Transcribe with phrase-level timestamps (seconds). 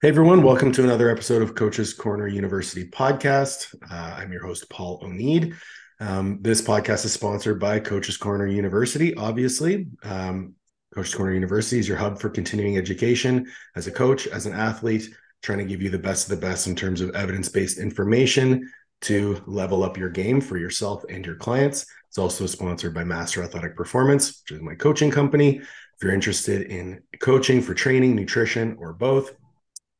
[0.00, 3.74] Hey everyone, welcome to another episode of Coaches Corner University podcast.
[3.90, 5.56] Uh, I'm your host, Paul O'Need.
[5.98, 9.88] Um, this podcast is sponsored by Coaches Corner University, obviously.
[10.04, 10.54] Um,
[10.94, 15.10] Coaches Corner University is your hub for continuing education as a coach, as an athlete,
[15.42, 18.70] trying to give you the best of the best in terms of evidence based information
[19.00, 21.86] to level up your game for yourself and your clients.
[22.06, 25.56] It's also sponsored by Master Athletic Performance, which is my coaching company.
[25.58, 29.32] If you're interested in coaching for training, nutrition, or both,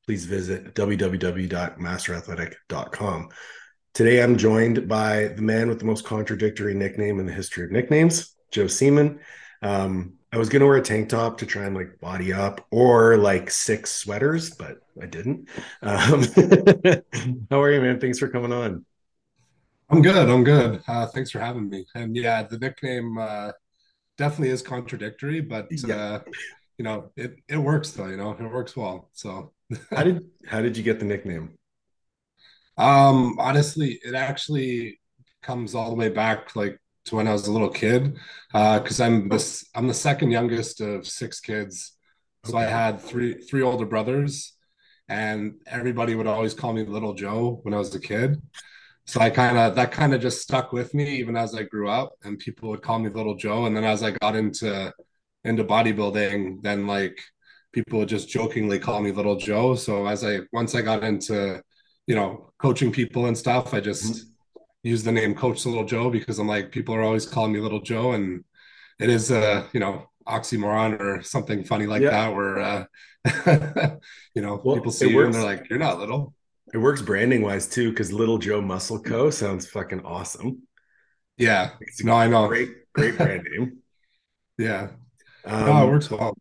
[0.08, 3.28] please visit www.masterathletic.com.
[3.92, 7.70] Today, I'm joined by the man with the most contradictory nickname in the history of
[7.70, 9.18] nicknames, Joe Seeman.
[9.60, 12.66] Um, I was going to wear a tank top to try and like body up
[12.70, 15.50] or like six sweaters, but I didn't.
[15.82, 16.22] Um,
[17.50, 18.00] how are you, man?
[18.00, 18.86] Thanks for coming on.
[19.90, 20.30] I'm good.
[20.30, 20.80] I'm good.
[20.88, 21.84] Uh, thanks for having me.
[21.94, 23.52] And yeah, the nickname uh,
[24.16, 25.94] definitely is contradictory, but Yeah.
[25.94, 26.20] uh,
[26.78, 28.06] you know, it it works though.
[28.06, 29.10] You know, it works well.
[29.12, 29.52] So
[29.90, 31.54] How did how did you get the nickname?
[32.77, 35.00] Um, honestly, it actually
[35.42, 38.16] comes all the way back like to when I was a little kid.
[38.55, 41.96] Uh, because I'm this I'm the second youngest of six kids.
[42.44, 44.55] So I had three three older brothers,
[45.08, 48.41] and everybody would always call me Little Joe when I was a kid.
[49.06, 51.89] So I kind of that kind of just stuck with me even as I grew
[51.89, 53.66] up, and people would call me Little Joe.
[53.66, 54.92] And then as I got into
[55.44, 57.20] into bodybuilding, then like
[57.72, 59.74] people would just jokingly call me Little Joe.
[59.74, 61.62] So as I once I got into
[62.06, 64.34] you know coaching people and stuff, I just Mhm.
[64.83, 67.80] use the name Coach Little Joe because I'm like people are always calling me Little
[67.83, 68.44] Joe, and
[69.00, 72.11] it is a you know oxymoron or something funny like Yeah.
[72.11, 72.84] that where uh
[74.34, 76.34] you know people Well, it see you and they're like you're not little
[76.72, 79.30] It works branding wise too, because Little Joe Muscle Co.
[79.30, 80.62] sounds fucking awesome.
[81.36, 83.78] yeah It's no I know great, great brand name.
[84.58, 84.91] yeah
[85.61, 86.36] no it Um, works well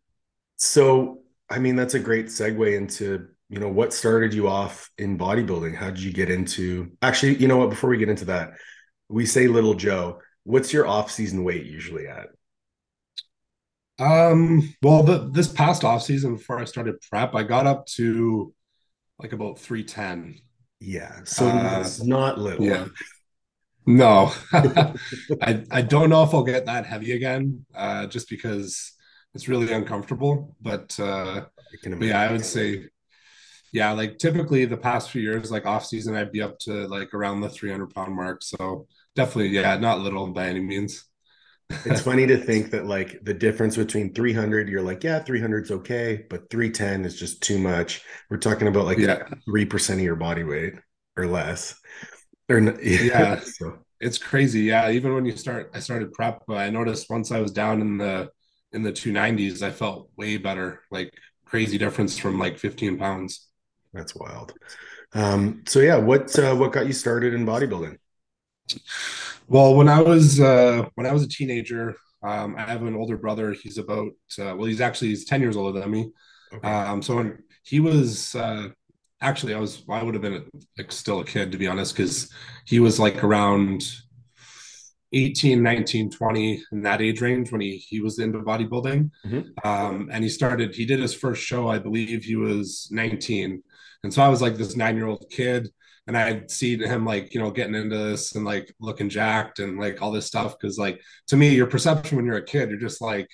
[0.58, 1.20] so
[1.50, 5.74] I mean that's a great segue into, you know, what started you off in bodybuilding?
[5.76, 8.52] How did you get into actually, you know what, before we get into that,
[9.08, 10.20] we say Little Joe.
[10.44, 12.28] What's your off-season weight usually at?
[13.98, 18.52] um well the, this past off season before i started prep i got up to
[19.20, 20.40] like about 310
[20.80, 22.64] Yeah, so uh it's not little.
[22.64, 22.86] yeah
[23.86, 28.92] no i i don't know if i'll get that heavy again uh just because
[29.34, 31.44] it's really uncomfortable but uh
[31.98, 32.84] but yeah i would say
[33.72, 37.14] yeah like typically the past few years like off season i'd be up to like
[37.14, 41.04] around the 300 pound mark so definitely yeah not little by any means
[41.84, 45.70] It's funny to think that like the difference between 300, you're like, yeah, 300 is
[45.70, 48.02] okay, but 310 is just too much.
[48.30, 50.74] We're talking about like yeah 3% of your body weight
[51.16, 51.80] or less.
[52.50, 53.08] Or yeah.
[53.12, 57.10] yeah So it's crazy yeah even when you start i started prep uh, i noticed
[57.10, 58.30] once i was down in the
[58.72, 61.12] in the 290s i felt way better like
[61.44, 63.46] crazy difference from like 15 pounds
[63.94, 64.52] that's wild.
[65.14, 67.96] Um, so yeah, what uh, what got you started in bodybuilding?
[69.48, 73.16] well when i was uh when i was a teenager um i have an older
[73.16, 74.08] brother he's about
[74.38, 76.10] uh, well he's actually he's 10 years older than me
[76.52, 76.68] Okay.
[76.68, 78.68] um so when he was uh
[79.20, 80.44] actually i was i would have been
[80.76, 82.32] like still a kid to be honest because
[82.66, 83.84] he was like around
[85.12, 89.10] 18 19 20 in that age range when he he was into bodybuilding.
[89.26, 89.64] Mhm.
[89.64, 93.62] um and he started he did his first show i believe he was 19
[94.04, 95.68] and so i was like this nine year old kid
[96.06, 99.78] and i'd seen him like you know getting into this and like looking jacked and
[99.78, 100.56] like all this stuff.
[100.58, 103.28] Because like to me your perception when you're a kid you're just like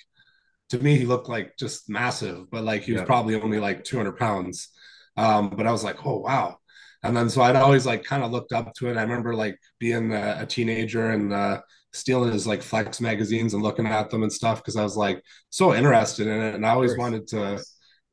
[0.69, 3.05] to me he looked like just massive but like he was Yeah.
[3.05, 4.69] probably only like 200 pounds.
[5.17, 6.57] Um but i was like oh wow
[7.05, 9.57] and then so i'd always like kind of looked up to it i remember like
[9.79, 11.61] being a, a teenager and uh
[11.93, 15.21] stealing his like flex magazines and looking at them and stuff because i was like
[15.49, 17.61] so interested in it and i always wanted to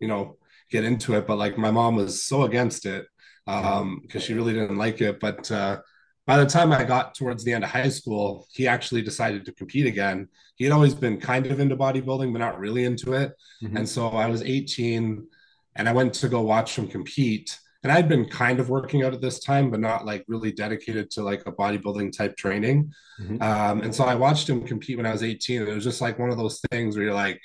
[0.00, 0.36] you know
[0.70, 3.06] get into it but like my mom was so against it
[3.48, 3.64] Mhm.
[3.64, 5.78] um because she really didn't like it but uh
[6.26, 9.52] by the time I got towards the end of high school, he actually decided to
[9.52, 13.32] compete again he had always been kind of into bodybuilding, but not really into it.
[13.75, 13.88] And Mhm.
[13.88, 15.26] so I was 18
[15.75, 17.58] and I went to go watch him compete.
[17.82, 21.11] And I'd been kind of working out at this time, but not like really dedicated
[21.12, 22.93] to like a bodybuilding type training.
[23.20, 23.43] Mhm.
[23.43, 25.62] Um, and so I watched him compete when I was 18.
[25.62, 27.40] And it was just like one of those things where you're like,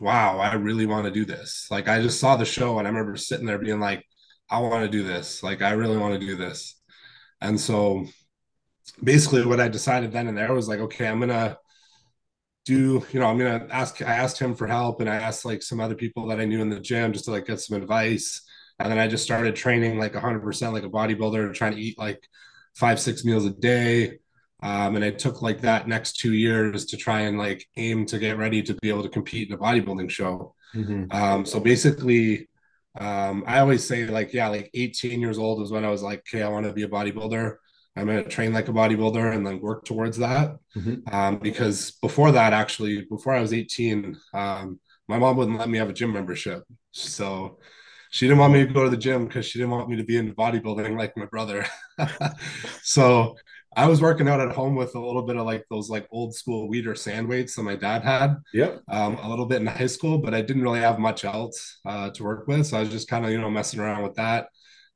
[0.00, 1.66] wow, I really want to do this.
[1.70, 4.04] Like I just saw the show and I remember sitting there being like,
[4.50, 5.42] I want to do this.
[5.42, 6.80] Like I really want to do this.
[7.40, 8.06] And so
[9.02, 11.58] basically what I decided then and there was like, okay, I'm gonna
[12.68, 15.62] do, you know, I'm gonna ask I asked him for help and I asked like
[15.62, 18.42] some other people that I knew in the gym just to like get some advice.
[18.78, 22.20] And then I just started training like 100% like a bodybuilder, trying to eat like
[22.76, 24.18] five, six meals a day.
[24.62, 28.18] Um, and it took like that next two years to try and like aim to
[28.18, 30.54] get ready to be able to compete in a bodybuilding show.
[30.74, 31.12] Mhm.
[31.12, 32.48] Um, so basically,
[33.00, 36.20] Um, I always say like, yeah, like 18 years old is when I was like,
[36.20, 37.56] okay, I want to be a bodybuilder.
[37.98, 40.56] I'm going to train like a bodybuilder and then work towards that.
[40.76, 41.14] Mm-hmm.
[41.14, 45.78] Um, because before that, actually, before I was 18, um, my mom wouldn't let me
[45.78, 46.64] have a gym membership.
[46.92, 47.58] So
[48.10, 50.04] she didn't want me to go to the gym because she didn't want me to
[50.04, 51.66] be into bodybuilding like my brother.
[52.82, 53.36] so
[53.76, 56.34] I was working out at home with a little bit of like those like old
[56.34, 58.36] school Weider sand weights that my dad had.
[58.52, 58.76] Yeah.
[58.88, 62.10] Um, a little bit in high school, but I didn't really have much else uh,
[62.10, 62.66] to work with.
[62.66, 64.48] So I was just kind of, you know, messing around with that.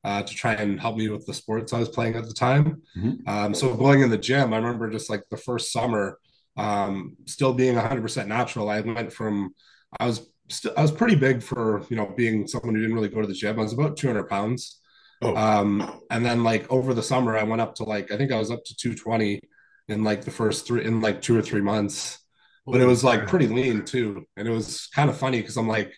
[0.04, 2.82] Uh, to try and help me with the sports I was playing at the time.
[2.96, 3.28] Mm-hmm.
[3.28, 6.18] Um, so going in the gym, I remember just like the first summer,
[6.56, 8.68] um, still being 100% natural.
[8.68, 9.54] I went from
[10.00, 13.08] I was st- I was pretty big for you know being someone who didn't really
[13.08, 13.58] go to the gym.
[13.58, 14.80] I was about 200 pounds.
[15.20, 15.36] Oh.
[15.36, 18.38] Um, and then like over the summer, I went up to like I think I
[18.38, 19.40] was up to 220
[19.88, 22.18] in like the first three in like two or three months.
[22.64, 25.66] But it was like pretty lean too, and it was kind of funny because I'm
[25.66, 25.92] like,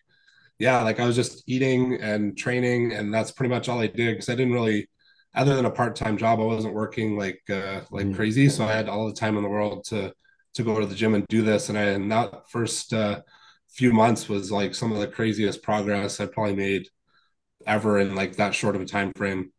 [0.59, 4.15] yeah, like I was just eating and training, and that's pretty much all I did
[4.15, 4.89] because I didn't really,
[5.35, 8.15] other than a part time job, I wasn't working like uh, like mm.
[8.15, 10.12] crazy, so I had all the time in the world to
[10.55, 11.69] to go to the gym and do this.
[11.69, 13.23] And I and that first uh,
[13.71, 16.89] few months was like some of the craziest progress I probably made
[17.67, 19.53] ever in like that short of a time frame.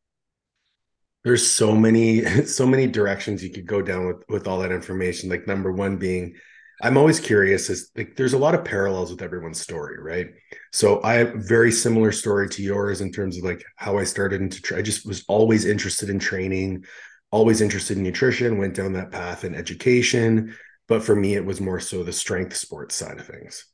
[1.23, 5.29] There's so many so many directions you could go down with with all that information.
[5.29, 6.35] Like number one being
[6.81, 10.27] I'm always curious is like there's a lot of parallels with everyone's story, right?
[10.71, 14.03] So I have a very similar story to yours in terms of like how I
[14.03, 16.85] started into tra- I just was always interested in training,
[17.31, 20.55] always interested in nutrition, went down that path in education,
[20.87, 23.65] but for me it was more so the strength sports side of things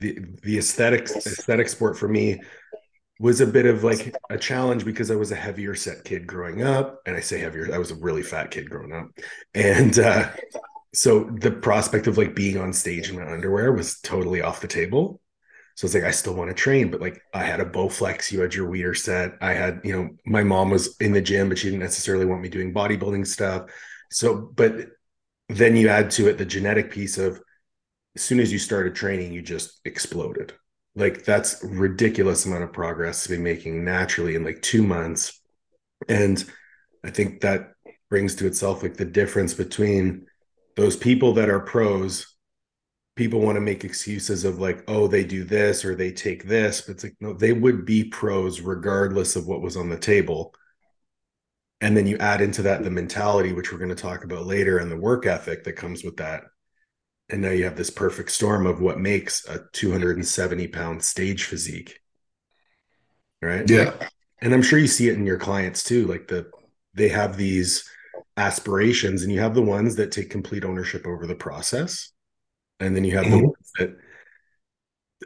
[0.00, 2.40] the the aesthetics aesthetic sport for me
[3.20, 6.62] was a bit of like a challenge because I was a heavier set kid growing
[6.62, 7.00] up.
[7.06, 9.08] And I say heavier, I was a really fat kid growing up.
[9.54, 10.30] And uh,
[10.94, 14.68] so the prospect of like being on stage in my underwear was totally off the
[14.68, 15.20] table.
[15.76, 18.40] So it's like I still want to train, but like I had a Bowflex, you
[18.40, 19.32] had your Weider set.
[19.40, 22.42] I had, you know, my mom was in the gym, but she didn't necessarily want
[22.42, 23.70] me doing bodybuilding stuff.
[24.10, 24.86] So, but
[25.48, 27.40] then you add to it the genetic piece of
[28.14, 30.52] as soon as you started training, you just exploded.
[30.94, 35.40] Like that's ridiculous amount of progress to be making naturally in like two months.
[36.08, 36.44] And
[37.04, 37.72] I think that
[38.10, 40.26] brings to itself like the difference between
[40.76, 42.26] those people that are pros.
[43.16, 46.80] People want to make excuses of like, oh, they do this or they take this,
[46.80, 50.52] but it's like, no, they would be pros regardless of what was on the table.
[51.80, 54.78] And then you add into that the mentality, which we're going to talk about later,
[54.78, 56.42] and the work ethic that comes with that
[57.30, 62.00] and now you have this perfect storm of what makes a 270 pound stage physique
[63.40, 63.92] right yeah
[64.40, 66.50] and i'm sure you see it in your clients too like the
[66.94, 67.88] they have these
[68.36, 72.12] aspirations and you have the ones that take complete ownership over the process
[72.80, 73.38] and then you have mm-hmm.
[73.38, 73.96] the ones that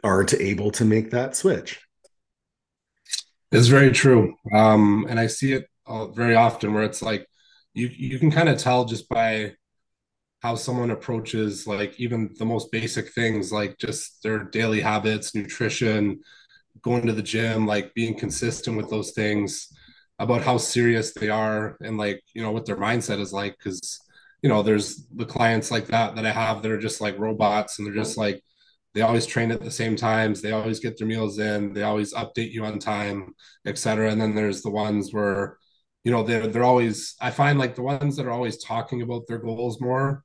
[0.03, 1.81] aren't able to make that switch.
[3.51, 4.35] It's very true.
[4.53, 5.65] Um and i see it
[6.13, 7.27] very often where it's like
[7.73, 9.53] you you can kind of tell just by
[10.41, 16.19] how someone approaches like even the most basic things like just their daily habits nutrition
[16.81, 19.69] going to the gym like being consistent with those things
[20.19, 23.99] about how serious they are and like you know what their mindset is like because
[24.41, 27.79] you know there's the clients like that that i have that are just like robots
[27.79, 28.43] and they're just like
[28.93, 32.13] they always train at the same times they always get their meals in they always
[32.13, 33.33] update you on time
[33.65, 35.57] etc and then there's the ones where
[36.03, 39.25] you know they're, they're always i find like the ones that are always talking about
[39.27, 40.23] their goals more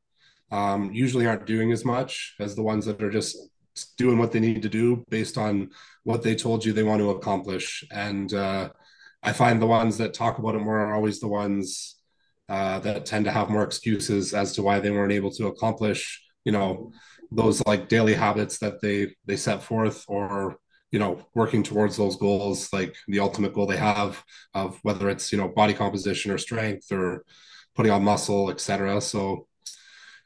[0.51, 3.37] um, usually aren't doing as much as the ones that are just
[3.97, 5.71] doing what they need to do based on
[6.05, 7.85] what they told you they want to accomplish.
[7.91, 8.71] And uh,
[9.25, 11.97] I find the ones that talk about it more are always the ones
[12.49, 16.23] uh, that tend to have more excuses as to why they weren't able to accomplish,
[16.45, 16.93] you know,
[17.33, 20.57] those like daily habits that they they set forth or
[20.93, 25.33] you know working towards those goals like the ultimate goal they have of whether it's
[25.33, 27.25] you know body composition or strength or
[27.75, 29.49] putting on muscle etc so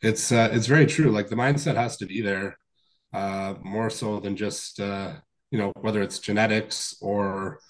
[0.02, 1.10] it's uh, it's very true.
[1.10, 2.58] Like the mindset has to be there,
[3.12, 5.14] uh, more so than just uh,
[5.50, 7.60] you know whether it's genetics or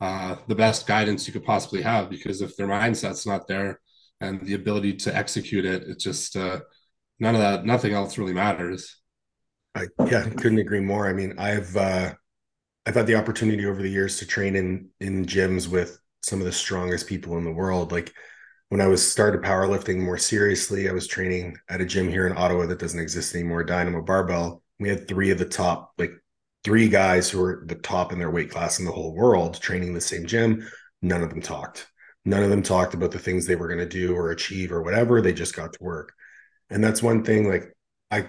[0.00, 2.10] uh, the best guidance you could possibly have.
[2.10, 3.80] Because if their mindset's not there
[4.20, 6.60] and the ability to execute it, it's just uh,
[7.18, 7.64] none of that.
[7.64, 8.96] Nothing else really matters.
[9.74, 11.08] I yeah, couldn't agree more.
[11.08, 12.14] I mean, I've uh,
[12.86, 16.46] I've had the opportunity over the years to train in in gyms with some of
[16.46, 17.92] the strongest people in the world.
[17.92, 18.12] Like
[18.68, 22.36] when I was started powerlifting more seriously, I was training at a gym here in
[22.36, 24.62] Ottawa that doesn't exist anymore, Dynamo Barbell.
[24.78, 26.12] We had three of the top, like
[26.64, 29.94] three guys who were the top in their weight class in the whole world training
[29.94, 30.68] the same gym.
[31.02, 31.86] None of them talked.
[32.24, 34.82] None of them talked about the things they were going to do or achieve or
[34.82, 35.20] whatever.
[35.20, 36.12] They just got to work.
[36.68, 37.74] And that's one thing like
[38.10, 38.28] I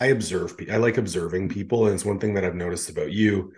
[0.00, 3.52] I observe I like observing people and it's one thing that I've noticed about you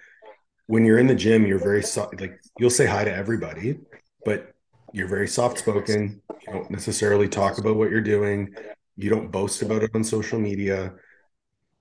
[0.66, 3.80] when you're in the gym, you're very soft, like you'll say hi to everybody,
[4.24, 4.54] but
[4.92, 6.22] you're very soft spoken.
[6.46, 8.54] You don't necessarily talk about what you're doing.
[8.96, 10.94] You don't boast about it on social media.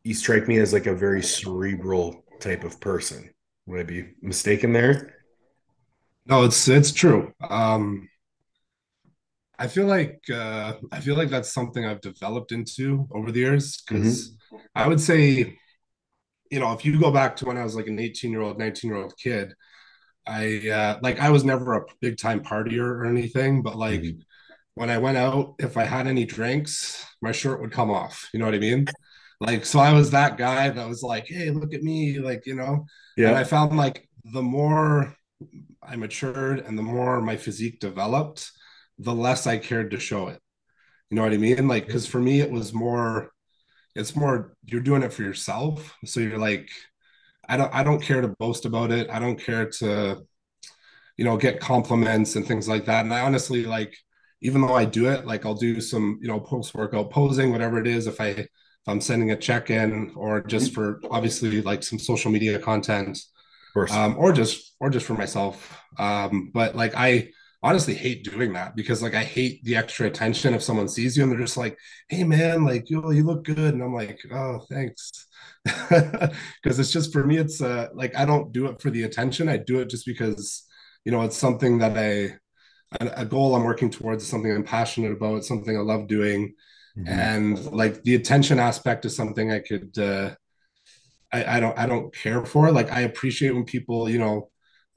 [0.04, 3.30] You strike me as like a very cerebral type of person.
[3.68, 5.16] Would I be mistaken there?
[6.26, 7.34] No, it's it's true.
[7.50, 8.10] Um,
[9.58, 13.82] I feel like uh, I feel like that's something I've developed into over the years
[13.82, 14.58] because mm-hmm.
[14.76, 15.58] I would say,
[16.50, 18.60] you know, if you go back to when I was like an 18 year old,
[18.60, 19.54] 19 year old kid,
[20.26, 24.20] I uh, like I was never a big time partier or anything, but like mm-hmm.
[24.76, 28.30] when I went out, if I had any drinks, my shirt would come off.
[28.34, 28.88] You know what I mean?
[29.40, 32.56] Like, so I was that guy that was like, hey, look at me, like, you
[32.56, 32.86] know.
[33.18, 33.30] Yeah.
[33.30, 35.16] And I found like the more
[35.82, 38.50] I matured and the more my physique developed,
[38.98, 40.40] the less I cared to show it.
[41.10, 41.68] You know what I mean?
[41.68, 43.32] Like, because for me, it was more,
[43.96, 45.96] it's more you're doing it for yourself.
[46.06, 46.70] So you're like,
[47.48, 49.10] I don't, I don't care to boast about it.
[49.10, 50.24] I don't care to,
[51.18, 53.04] you know, get compliments and things like that.
[53.04, 53.96] And I honestly like,
[54.42, 57.80] even though I do it, like I'll do some, you know, post workout posing, whatever
[57.80, 58.08] it is.
[58.08, 58.48] If I,
[58.88, 63.20] I'm sending a check in or just for obviously like some social media content,
[63.90, 65.78] um, or just or just for myself.
[65.98, 70.54] Um, but like I honestly hate doing that because like I hate the extra attention
[70.54, 71.78] if someone sees you and they're just like,
[72.10, 75.12] "Hey man, like you you look good," and I'm like, "Oh, thanks,"
[75.66, 79.50] because it's just for me, it's uh like I don't do it for the attention.
[79.50, 80.64] I do it just because
[81.06, 82.38] you know it's something that I
[83.00, 86.54] a goal I'm working towards, something I'm passionate about, something I love doing.
[86.98, 87.08] Mm-hmm.
[87.08, 90.36] And like the attention aspect is something I could uh
[91.32, 92.72] I, I don't I don't care for.
[92.72, 94.52] Like I appreciate when people, you know,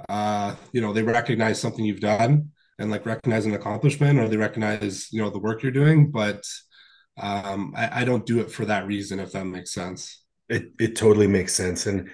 [0.08, 4.36] uh, you know, they recognize something you've done and like recognize an accomplishment or they
[4.36, 6.44] recognize, you know, the work you're doing, but
[7.18, 10.22] um I, I don't do it for that reason, if that makes sense.
[10.48, 11.86] It it totally makes sense.
[11.86, 12.10] And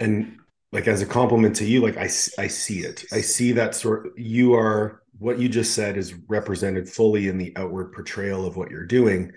[0.00, 0.38] and
[0.72, 2.04] like as a compliment to you, like I
[2.38, 3.04] I see it.
[3.12, 7.52] I see that sort you are what you just said is represented fully in the
[7.56, 9.32] outward portrayal of what you're doing.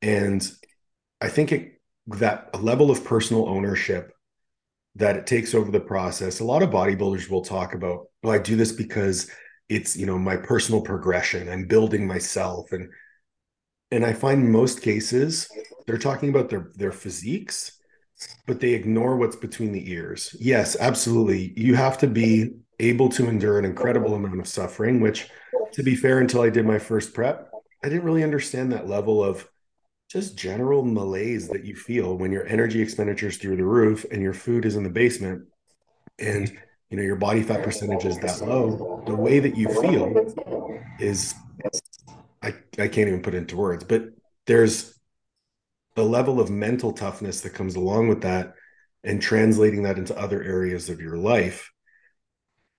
[0.00, 0.48] And
[1.20, 4.12] I think it that level of personal ownership
[4.96, 6.40] that it takes over the process.
[6.40, 9.30] A lot of bodybuilders will talk about, well, I do this because
[9.68, 11.48] it's, you know, my personal progression.
[11.48, 12.72] I'm building myself.
[12.72, 12.88] And
[13.90, 15.48] and I find most cases
[15.86, 17.78] they're talking about their their physiques,
[18.46, 20.34] but they ignore what's between the ears.
[20.40, 21.52] Yes, absolutely.
[21.56, 22.50] You have to be
[22.82, 25.30] able to endure an incredible amount of suffering, which
[25.72, 27.50] to be fair, until I did my first prep,
[27.82, 29.48] I didn't really understand that level of
[30.10, 34.20] just general malaise that you feel when your energy expenditure is through the roof and
[34.20, 35.46] your food is in the basement
[36.18, 36.52] and
[36.90, 39.02] you know your body fat percentage is that low.
[39.06, 40.34] The way that you feel
[41.00, 41.34] is
[42.42, 42.48] i
[42.78, 44.04] i can't even put into words but
[44.46, 44.98] there's
[45.94, 48.54] the level of mental toughness that comes along with that
[49.04, 51.71] and translating that into other areas of your life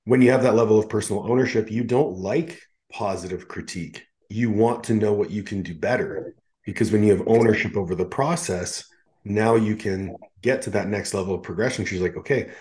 [0.05, 4.05] when you have that level of personal ownership you don't like positive critique.
[4.29, 7.95] You want to know what you can do better because when you have ownership over
[7.95, 8.85] the process
[9.25, 11.85] now you can get to that next level of progression.
[11.85, 12.51] She's like okay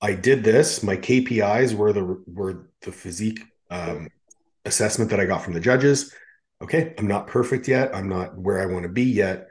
[0.00, 0.82] i did this.
[0.82, 4.08] My kpis were the were the physique um,
[4.64, 6.14] assessment that i got from the judges.
[6.62, 7.94] Okay i'm not perfect yet.
[7.94, 9.48] I'm not where i want to be yet.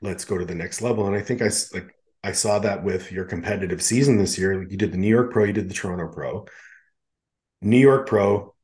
[0.00, 1.06] Let's go to the next level.
[1.06, 4.76] And i think i like i saw that with your competitive season this year you
[4.76, 6.46] did the new york pro you did the toronto pro
[7.62, 8.54] new york pro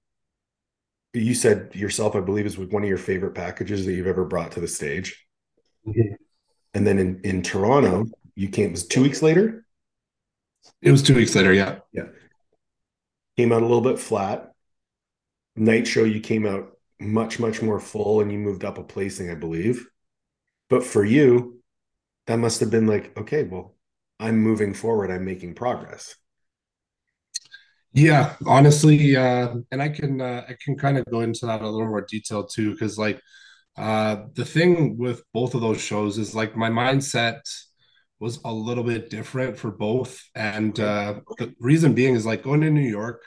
[1.14, 4.52] you said yourself, I believe, is one of your favorite packages that you've ever brought
[4.52, 5.24] to the stage.
[5.86, 6.14] Mm-hmm.
[6.74, 9.64] And then in, in Toronto, you came, was two weeks later?
[10.82, 11.78] It was two weeks later, yeah.
[11.92, 12.06] Yeah.
[13.36, 14.50] Came out a little bit flat.
[15.54, 19.30] Night show, you came out much, much more full and you moved up a placing,
[19.30, 19.86] I believe.
[20.68, 21.62] But for you,
[22.26, 23.76] that must have been like, okay, well,
[24.20, 26.16] I'm moving forward, I'm making progress.
[27.92, 31.68] Yeah, honestly, uh, and I can uh, I can kind of go into that a
[31.68, 33.20] little more detail too, because like
[33.76, 37.40] uh, the thing with both of those shows is like my mindset
[38.18, 42.62] was a little bit different for both, and uh, the reason being is like going
[42.62, 43.22] to New York,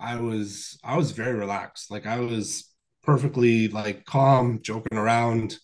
[0.00, 5.56] I was I was very relaxed, like I was perfectly like calm, joking around,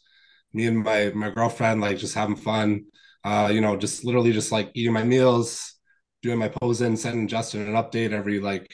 [0.52, 2.84] me and my my girlfriend like just having fun,
[3.24, 5.76] uh, you know, just literally just like eating my meals
[6.22, 8.70] doing my posing sending Justin an update every like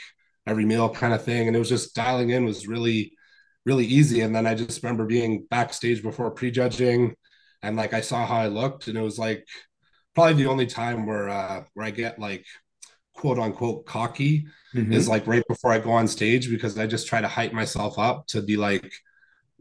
[0.47, 1.47] every meal kind of thing.
[1.47, 3.13] And it was just dialing in was really,
[3.65, 4.21] really easy.
[4.21, 7.15] And then I just remember being backstage before prejudging
[7.63, 9.47] and like I saw how I looked and it was like
[10.15, 12.45] probably the only time where uh where I get like
[13.15, 14.93] quote unquote cocky mm-hmm.
[14.93, 17.99] is like right before I go on stage because I just try to hype myself
[17.99, 18.93] up to be like,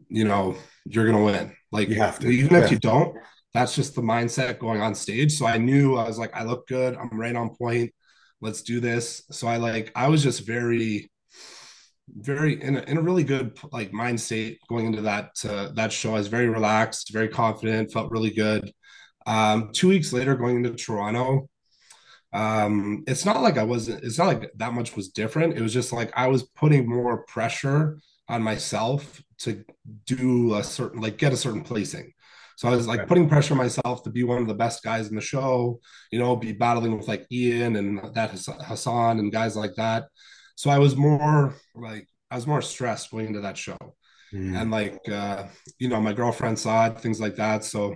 [0.08, 1.56] you know, you're gonna win.
[1.76, 2.28] Like you have to.
[2.28, 2.64] even yeah.
[2.64, 3.16] if you don't,
[3.54, 5.32] that's just the mindset going on stage.
[5.32, 6.96] So I knew I was like, I look good.
[6.96, 7.92] I'm right on point.
[8.40, 9.22] let's do this.
[9.30, 11.10] So I like, I was just very,
[12.14, 15.92] very in a, in a really good like mind state going into that uh, that
[15.92, 16.10] show.
[16.10, 18.72] I was very relaxed, very confident, felt really good.
[19.26, 21.48] Um, two weeks later, going into Toronto,
[22.32, 24.04] um, it's not like I wasn't.
[24.04, 25.56] It's not like that much was different.
[25.56, 29.64] It was just like I was putting more pressure on myself to
[30.06, 32.12] do a certain like get a certain placing.
[32.56, 35.08] So I was like putting pressure on myself to be one of the best guys
[35.08, 35.78] in the show,
[36.10, 40.06] you know, be battling with like Ian and that Hassan and guys like that.
[40.54, 43.76] So I was more like I was more stressed going into that show.
[44.32, 44.60] Mm.
[44.60, 45.44] And like uh,
[45.78, 47.62] you know, my girlfriend saw it, things like that.
[47.62, 47.94] So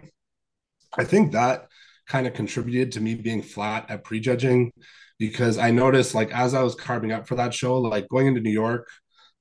[0.96, 1.68] I think that
[2.06, 4.72] kind of contributed to me being flat at prejudging
[5.18, 8.40] because I noticed like as I was carving up for that show, like going into
[8.40, 8.88] New York,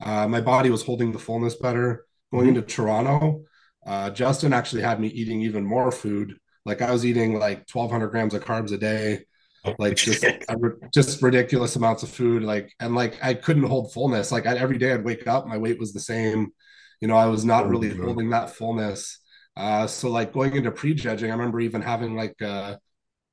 [0.01, 2.05] uh, my body was holding the fullness better.
[2.31, 2.57] Going mm-hmm.
[2.57, 3.43] into Toronto,
[3.85, 6.37] uh, Justin actually had me eating even more food.
[6.65, 9.25] Like I was eating like 1,200 grams of carbs a day,
[9.65, 10.23] oh, like just
[10.93, 12.43] just ridiculous amounts of food.
[12.43, 14.31] Like and like I couldn't hold fullness.
[14.31, 16.53] Like I, every day I'd wake up, my weight was the same.
[17.01, 19.19] You know, I was not oh, really holding that fullness.
[19.55, 22.75] Uh, so like going into prejudging, I remember even having like uh,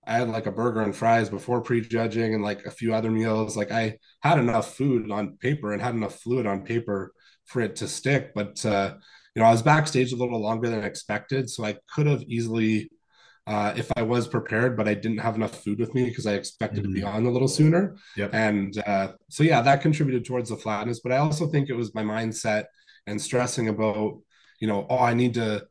[0.06, 3.56] I had like a burger and fries before prejudging and like a few other meals.
[3.56, 7.12] Like I had enough food on paper and had enough fluid on paper
[7.46, 8.32] for it to stick.
[8.34, 8.94] But uh,
[9.34, 12.90] you know, I was backstage a little longer than expected, so I could have easily,
[13.46, 16.34] uh, if I was prepared, but I didn't have enough food with me because I
[16.34, 16.94] expected mm-hmm.
[16.94, 17.12] to be mm.
[17.12, 17.96] on a little sooner.
[18.16, 18.30] Yep.
[18.32, 21.00] And uh, so yeah, that contributed towards the flatness.
[21.00, 22.64] But I also think it was my mindset
[23.06, 24.20] and stressing about,
[24.60, 25.66] you know, oh, I need to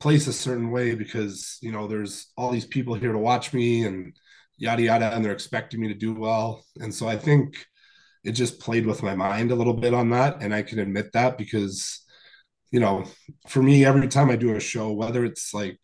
[0.00, 3.84] place a certain way because you know there's all these people here to watch me
[3.84, 4.16] and
[4.56, 6.64] yada yada and they're expecting me to do well.
[6.80, 7.66] And so i think
[8.24, 10.42] it just played with my mind a little bit on that.
[10.42, 12.02] And i can admit that because
[12.70, 13.04] you know
[13.48, 15.78] for me every time i do a show whether it's like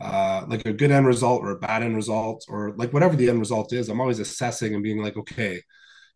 [0.00, 3.28] uh like a good end result or a bad end result or like whatever the
[3.28, 5.60] end result is i'm always assessing and being like okay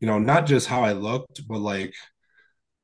[0.00, 1.94] you know not just how i looked but like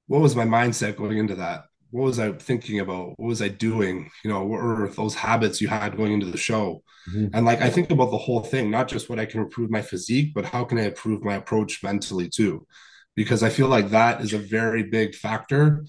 [0.06, 3.18] what was my mindset going into that what was I thinking about?
[3.18, 4.10] What was I doing?
[4.24, 6.82] You know, what were those habits you had going into the show?
[7.08, 7.28] Mm-hmm.
[7.34, 9.82] And like I think about the whole thing, not just what I can improve my
[9.82, 12.66] physique, but how can I improve my approach mentally too?
[13.14, 15.84] Because I feel like that is a very big factor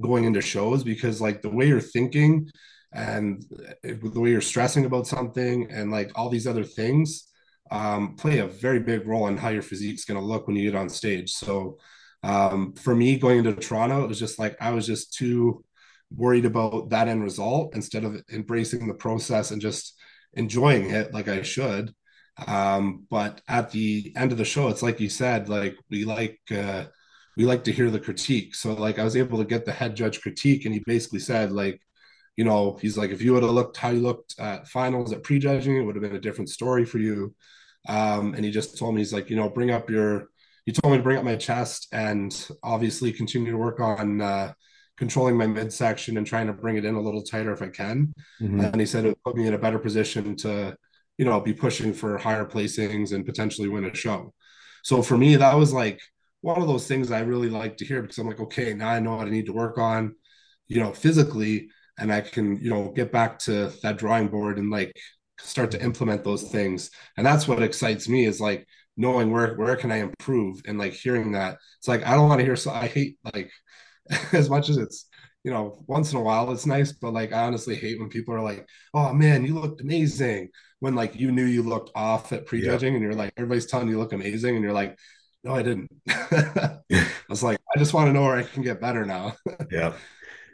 [0.00, 2.48] going into shows because like the way you're thinking
[2.92, 3.44] and
[3.82, 7.28] the way you're stressing about something and like all these other things
[7.70, 10.70] um, play a very big role in how your physique's going to look when you
[10.70, 11.32] get on stage.
[11.32, 11.78] So
[12.22, 15.64] um, for me, going into Toronto, it was just like I was just too
[16.14, 19.94] worried about that end result instead of embracing the process and just
[20.34, 21.94] enjoying it like I should.
[22.46, 26.40] Um, but at the end of the show, it's like you said, like we like
[26.50, 26.84] uh,
[27.36, 28.54] we like to hear the critique.
[28.54, 31.52] So like I was able to get the head judge critique, and he basically said
[31.52, 31.80] like,
[32.36, 35.22] you know, he's like, if you would have looked how you looked at finals at
[35.22, 37.34] prejudging, it would have been a different story for you.
[37.88, 40.28] Um, and he just told me he's like, you know, bring up your
[40.66, 44.52] he told me to bring up my chest and obviously continue to work on uh,
[44.96, 48.12] controlling my midsection and trying to bring it in a little tighter if I can.
[48.40, 48.60] Mm-hmm.
[48.60, 50.76] And he said it would put me in a better position to,
[51.16, 54.34] you know, be pushing for higher placings and potentially win a show.
[54.82, 56.00] So for me, that was like
[56.42, 59.00] one of those things I really like to hear because I'm like, okay, now I
[59.00, 60.16] know what I need to work on,
[60.68, 64.70] you know, physically, and I can, you know, get back to that drawing board and
[64.70, 64.92] like
[65.38, 66.90] start to implement those things.
[67.16, 68.66] And that's what excites me is like
[69.00, 71.58] knowing where where can I improve and like hearing that.
[71.78, 73.50] It's like I don't want to hear so I hate like
[74.32, 75.06] as much as it's
[75.42, 78.34] you know once in a while it's nice, but like I honestly hate when people
[78.34, 82.46] are like, "Oh man, you looked amazing," when like you knew you looked off at
[82.46, 82.96] prejudging yeah.
[82.96, 84.98] and you're like everybody's telling you look amazing and you're like,
[85.44, 86.78] "No, I didn't." I
[87.28, 89.34] was like, I just want to know where I can get better now.
[89.70, 89.94] yeah.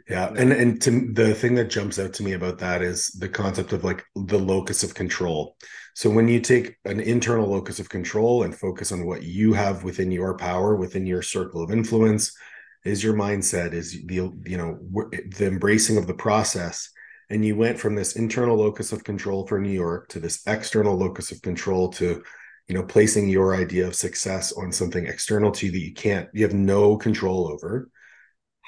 [0.09, 3.27] Yeah, and and to, the thing that jumps out to me about that is the
[3.27, 5.57] concept of like the locus of control.
[5.97, 9.83] So when you take an internal locus of control and focus on what you have
[9.83, 12.37] within your power, within your circle of influence,
[12.85, 16.91] is your mindset, is the you know the embracing of the process,
[17.31, 20.95] and you went from this internal locus of control for New York to this external
[20.95, 22.21] locus of control to
[22.67, 26.29] you know placing your idea of success on something external to you that you can't
[26.31, 27.89] you have no control over.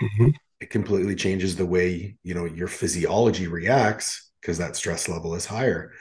[0.02, 0.30] Mm-hmm.
[0.62, 5.46] It completely changes the way you know your physiology reacts because that stress level is
[5.46, 5.92] higher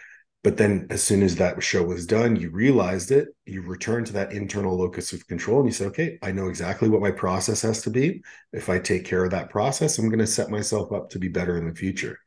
[0.44, 4.12] but then as soon as that show was done you realized it you returned to
[4.12, 7.62] that internal locus of control and you said okay i know exactly what my process
[7.62, 8.22] has to be.
[8.52, 11.28] If i take care of that process i'm going to set myself up to be
[11.28, 12.18] better in the future.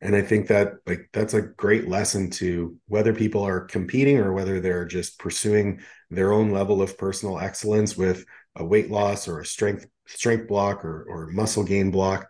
[0.00, 4.32] And i think that like that's a great lesson to whether people are competing or
[4.32, 8.24] whether they're just pursuing their own level of personal excellence with
[8.56, 12.28] a weight loss or a strength strength block or, or muscle gain block.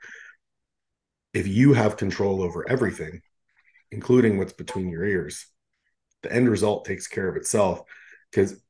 [1.32, 3.20] If you have control over everything
[3.90, 5.46] including what's between your ears
[6.22, 7.82] the end result takes care of itself
[8.30, 8.60] because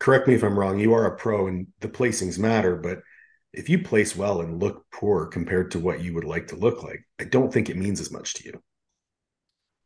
[0.00, 3.00] correct me if I'm wrong, you are a pro and the placings matter, but
[3.52, 6.82] if you place well and look poor compared to what you would like to look
[6.82, 8.62] like, I don't think it means as much to you.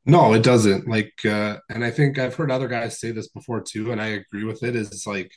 [0.06, 0.88] No, it doesn't.
[0.88, 4.06] Like, uh, and I think I've heard other guys say this before too, and I
[4.06, 4.74] agree with it.
[4.74, 5.30] Is like,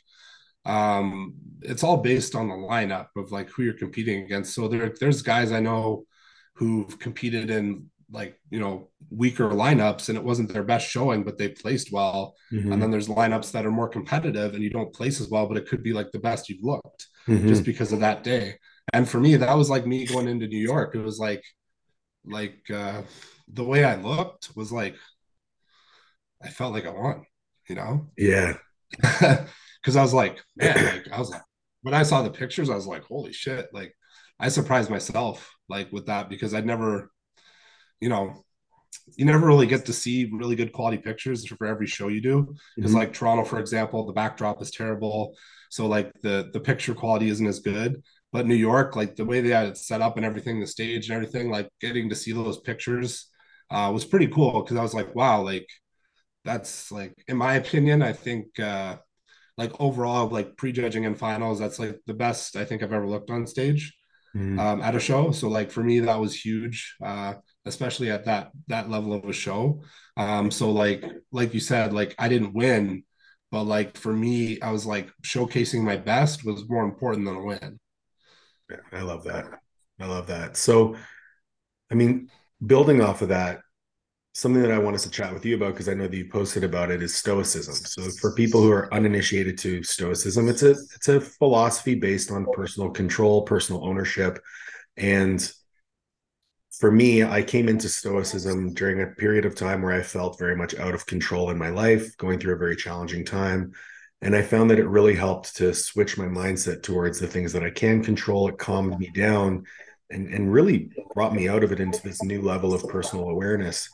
[0.64, 4.54] um, it's all based on the lineup of like who you're competing against.
[4.54, 6.06] So there, there's guys I know
[6.54, 11.38] who've competed in like you know weaker lineups and it wasn't their best showing but
[11.38, 12.34] they placed well.
[12.52, 12.72] Mm-hmm.
[12.72, 15.56] and then there's lineups that are more competitive and you don't place as well but
[15.56, 17.48] it could be like the best you've looked mm-hmm.
[17.48, 18.56] just because of that day.
[18.92, 20.94] And for me that was like me going into new york.
[20.94, 21.42] It was like
[22.24, 23.02] like uh
[23.52, 24.94] the way i looked was like
[26.40, 27.24] i felt like i won
[27.68, 28.08] you know?
[28.16, 28.56] Yeah.
[29.82, 31.42] Because i was like man like i was like
[31.82, 33.92] when i saw the pictures i was like holy shit like
[34.38, 37.10] i surprised myself like with that because i'd never
[38.02, 38.44] you know,
[39.16, 42.54] you never really get to see really good quality pictures for every show you do.
[42.76, 43.00] Because mm-hmm.
[43.00, 45.36] like Toronto, for example, the backdrop is terrible.
[45.70, 48.02] So like the the picture quality isn't as good.
[48.32, 51.08] But New York, like the way they had it set up and everything, the stage
[51.08, 53.28] and everything, like getting to see those pictures
[53.70, 55.68] uh, was pretty cool because I was like, wow, like
[56.44, 58.96] that's like in my opinion, I think uh
[59.56, 63.30] like overall like prejudging and finals, that's like the best I think I've ever looked
[63.30, 63.94] on stage
[64.34, 64.58] mm-hmm.
[64.58, 65.30] um, at a show.
[65.30, 66.96] So like for me, that was huge.
[67.04, 69.82] Uh especially at that that level of a show.
[70.16, 73.04] Um, so like like you said, like I didn't win,
[73.50, 77.44] but like for me, I was like showcasing my best was more important than a
[77.44, 77.80] win.
[78.70, 79.46] Yeah, I love that.
[80.00, 80.56] I love that.
[80.56, 80.96] So,
[81.90, 82.30] I mean,
[82.64, 83.60] building off of that,
[84.34, 86.28] something that I want us to chat with you about because I know that you
[86.28, 87.74] posted about it is stoicism.
[87.74, 92.46] So for people who are uninitiated to stoicism, it's a it's a philosophy based on
[92.52, 94.38] personal control, personal ownership,
[94.96, 95.52] and
[96.78, 100.56] for me, I came into Stoicism during a period of time where I felt very
[100.56, 103.72] much out of control in my life, going through a very challenging time.
[104.22, 107.62] And I found that it really helped to switch my mindset towards the things that
[107.62, 108.48] I can control.
[108.48, 109.64] It calmed me down
[110.10, 113.90] and, and really brought me out of it into this new level of personal awareness.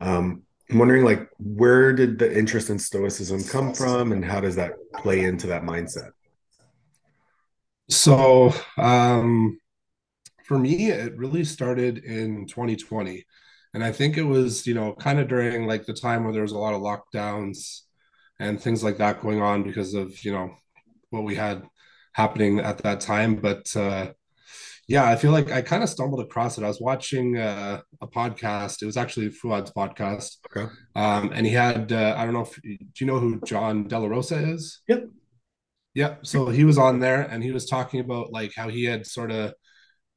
[0.00, 4.56] Um, I'm wondering, like, where did the interest in Stoicism come from and how does
[4.56, 6.10] that play into that mindset?
[7.88, 9.58] So, um,
[10.48, 13.24] for me, it really started in 2020.
[13.74, 16.42] And I think it was, you know, kind of during like the time where there
[16.42, 17.82] was a lot of lockdowns
[18.40, 20.54] and things like that going on because of, you know,
[21.10, 21.64] what we had
[22.14, 23.36] happening at that time.
[23.36, 24.12] But uh,
[24.88, 26.64] yeah, I feel like I kind of stumbled across it.
[26.64, 28.80] I was watching uh, a podcast.
[28.80, 30.38] It was actually Fouad's podcast.
[30.50, 30.72] Okay.
[30.96, 33.98] Um, and he had, uh, I don't know if, do you know who John De
[33.98, 34.80] La Rosa is?
[34.88, 35.08] Yep.
[35.94, 36.26] Yep.
[36.26, 39.30] So he was on there and he was talking about like how he had sort
[39.30, 39.52] of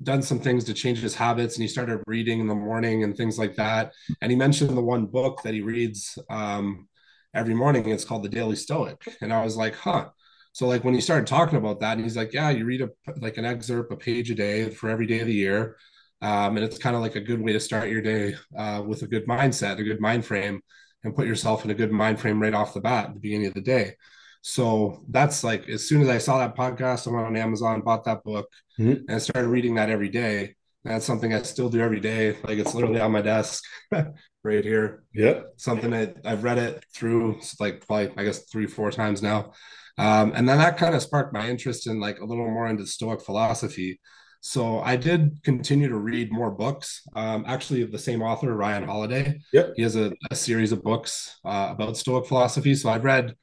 [0.04, 3.16] done some things to change his habits and he started reading in the morning and
[3.16, 3.94] things like that.
[4.22, 6.88] And he mentioned the one book that he reads um,
[7.34, 7.88] every morning.
[7.90, 9.02] It's called the daily stoic.
[9.22, 10.10] And i was like huh.
[10.54, 12.90] So like when he started talking about that and he's like yeah you read a
[13.18, 15.78] like an excerpt a page a day for every day of the year.
[16.22, 19.02] Um, and it's kind of like a good way to start your day uh, with
[19.02, 20.62] a good mindset a good mind frame
[21.04, 23.48] and put yourself in a good mind frame right off the bat at the beginning
[23.48, 23.96] of the day
[24.42, 28.06] so that's like as soon as I saw that podcast, I went on Amazon, bought
[28.06, 28.50] that book,
[28.80, 29.04] mm-hmm.
[29.08, 30.56] and started reading that every day.
[30.84, 32.38] That's something I still do every day.
[32.44, 33.64] Like it's literally on my desk
[34.44, 35.04] right here.
[35.14, 35.42] Yeah.
[35.58, 39.54] Something I, I've read it through like probably, I guess, three, four times now.
[40.00, 42.88] Um, and then that kind of sparked my interest in like a little more into
[42.88, 44.00] Stoic philosophy.
[44.40, 47.04] So I did continue to read more books.
[47.16, 49.40] Um, actually, of the same author, Ryan Holiday.
[49.54, 49.74] Yep.
[49.76, 52.74] He has a, a series of books uh, about Stoic philosophy.
[52.74, 53.36] So I've read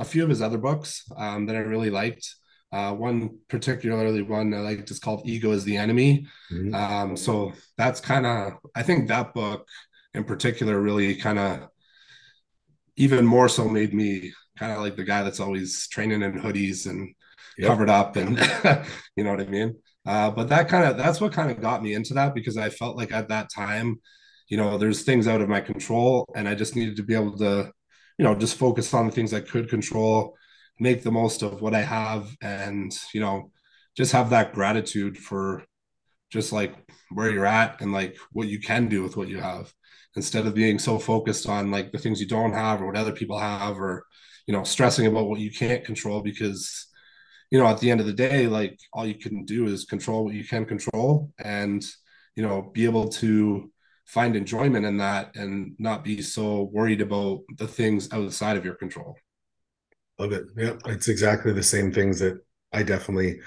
[0.00, 2.34] a few of his other books um, that I really liked.
[2.72, 6.26] Uh, one particularly one I liked is called Ego is the Enemy.
[6.52, 6.74] Mm-hmm.
[6.74, 9.66] Um, so that's kind of I think that book
[10.14, 11.68] in particular really kind of
[12.96, 16.86] even more so made me kind of like the guy that's always training in hoodies
[16.88, 17.14] and
[17.58, 17.68] yep.
[17.68, 18.38] covered up and
[19.16, 19.76] you know what I mean.
[20.06, 22.70] Uh, but that kind of that's what kind of got me into that because I
[22.70, 24.00] felt like at that time,
[24.48, 27.36] you know, there's things out of my control and I just needed to be able
[27.38, 27.72] to
[28.20, 30.36] you know just focus on the things i could control
[30.78, 33.50] make the most of what i have and you know
[33.96, 35.64] just have that gratitude for
[36.30, 36.74] just like
[37.10, 39.72] where you're at and like what you can do with what you have.
[40.16, 43.12] Instead of being so focused on like the things you don't have or what other
[43.12, 44.04] people have or
[44.46, 46.88] you know stressing about what you can't control because
[47.50, 50.24] you know at the end of the day like all you can do is control
[50.24, 51.84] what you can control and
[52.34, 53.70] you know be able to
[54.10, 58.74] find enjoyment in that and not be so worried about the things outside of your
[58.74, 59.16] control.
[60.18, 60.46] Love it.
[60.56, 62.40] Yeah, it's exactly the same things that
[62.72, 63.40] I definitely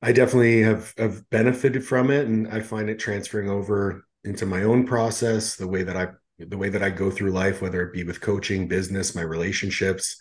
[0.00, 4.62] I definitely have have benefited from it and I find it transferring over into my
[4.62, 7.92] own process, the way that I the way that I go through life, whether it
[7.92, 10.16] be with coaching, business, my relationships.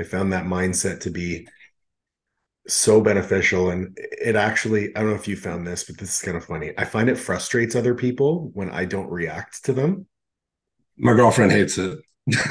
[0.00, 1.46] I found that mindset to be
[2.68, 3.70] so beneficial.
[3.70, 6.44] And it actually, I don't know if you found this, but this is kind of
[6.44, 6.72] funny.
[6.78, 10.06] I find it frustrates other people when I don't react to them.
[10.96, 11.98] My girlfriend hates it.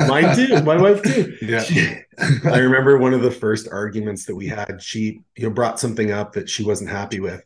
[0.08, 0.62] Mine too.
[0.64, 1.38] My wife too.
[1.42, 2.00] Yeah.
[2.46, 4.82] I remember one of the first arguments that we had.
[4.82, 7.44] She you know brought something up that she wasn't happy with,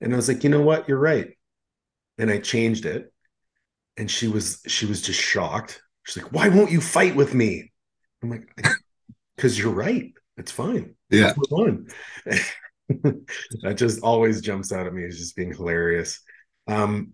[0.00, 1.30] and I was like, you know what, you're right,
[2.18, 3.12] and I changed it,
[3.96, 5.82] and she was she was just shocked.
[6.04, 7.72] She's like, why won't you fight with me?
[8.22, 8.48] I'm like,
[9.36, 10.12] because you're right.
[10.36, 10.94] It's fine.
[11.10, 11.32] Yeah.
[12.88, 16.20] that just always jumps out at me as just being hilarious.
[16.66, 17.12] Um,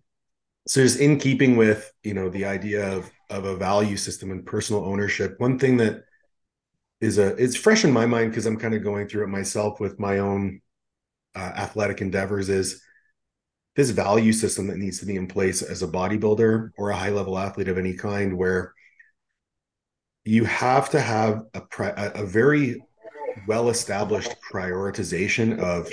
[0.66, 4.44] so just in keeping with you know the idea of of a value system and
[4.44, 6.04] personal ownership, one thing that
[7.00, 9.80] is a it's fresh in my mind because I'm kind of going through it myself
[9.80, 10.60] with my own
[11.34, 12.82] uh, athletic endeavors is
[13.76, 17.10] this value system that needs to be in place as a bodybuilder or a high
[17.10, 18.74] level athlete of any kind where
[20.24, 21.62] you have to have a,
[22.14, 22.82] a very
[23.46, 25.90] well established prioritization of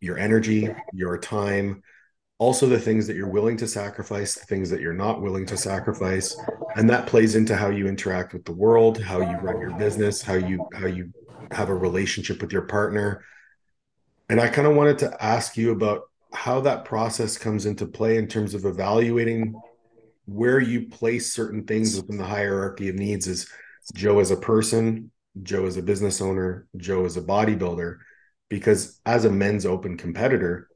[0.00, 1.82] your energy, your time,
[2.38, 5.56] also the things that you're willing to sacrifice, the things that you're not willing to
[5.56, 6.36] sacrifice,
[6.76, 10.22] and that plays into how you interact with the world, how you run your business,
[10.22, 11.12] how you how you
[11.50, 13.24] have a relationship with your partner.
[14.28, 16.02] And I kind of wanted to ask you about
[16.32, 19.54] how that process comes into play in terms of evaluating
[20.26, 23.50] where you place certain things within the hierarchy of needs is
[23.94, 25.10] Joe as a person,
[25.42, 27.98] Joe is a business owner, Joe is a bodybuilder,
[28.48, 30.68] because as a men's open competitor,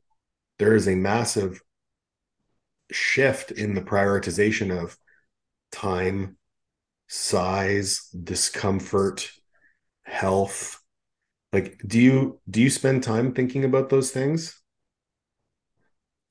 [0.58, 1.60] there is a massive
[2.90, 4.96] shift in the prioritization of
[5.70, 6.36] time,
[7.08, 9.30] size, discomfort,
[10.04, 10.80] health.
[11.52, 14.60] Like, do you do you spend time thinking about those things?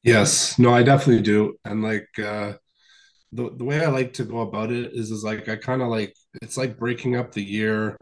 [0.04, 1.58] Yes, no, I definitely do.
[1.66, 2.54] And like uh
[3.34, 5.90] the the way I like to go about it is is like I kind of
[5.90, 7.98] like it's like breaking up the year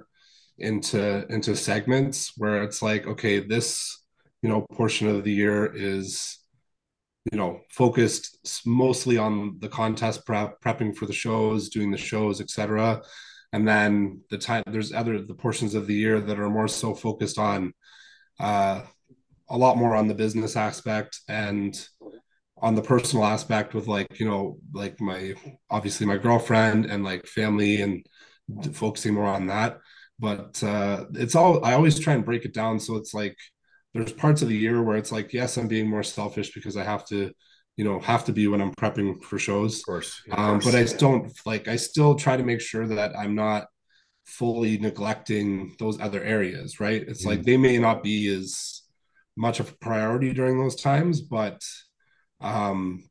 [0.59, 4.03] into into segments where it's like okay this
[4.41, 6.39] you know portion of the year is
[7.31, 12.41] you know focused mostly on the contest prep prepping for the shows doing the shows
[12.41, 13.01] etc
[13.51, 16.93] and then the time there's other the portions of the year that are more so
[16.93, 17.73] focused on
[18.39, 18.81] uh
[19.49, 21.87] a lot more on the business aspect and
[22.61, 25.33] on the personal aspect with like you know like my
[25.69, 28.05] obviously my girlfriend and like family and
[28.73, 29.79] focusing more on that
[30.19, 33.37] but uh, it's all I always try and break it down so it's like
[33.93, 36.83] there's parts of the year where it's like yes I'm being more selfish because I
[36.83, 37.31] have to
[37.77, 39.79] you know have to be when I'm prepping for shows.
[39.79, 43.17] Of course, of um, but I don't like I still try to make sure that
[43.17, 43.67] I'm not
[44.25, 47.01] fully neglecting those other areas right?
[47.01, 47.29] It's mm.
[47.29, 48.81] like they may not be as
[49.35, 51.63] much of a priority during those times but
[52.41, 53.03] um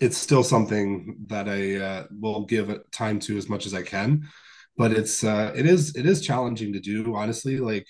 [0.00, 4.28] it's still something that I uh, will give time to as much as I can
[4.76, 7.86] but it's uh it is it is challenging to do honestly like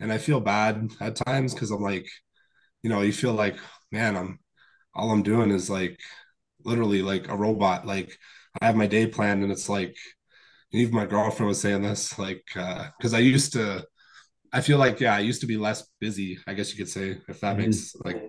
[0.00, 2.06] and i feel bad at times because i'm like
[2.82, 3.56] you know you feel like
[3.92, 4.38] man i'm
[4.94, 5.98] all i'm doing is like
[6.64, 8.16] literally like a robot like
[8.60, 9.96] i have my day planned and it's like
[10.72, 13.84] even my girlfriend was saying this like uh because i used to
[14.52, 17.18] i feel like yeah i used to be less busy i guess you could say
[17.28, 17.66] if that mm-hmm.
[17.66, 18.28] makes like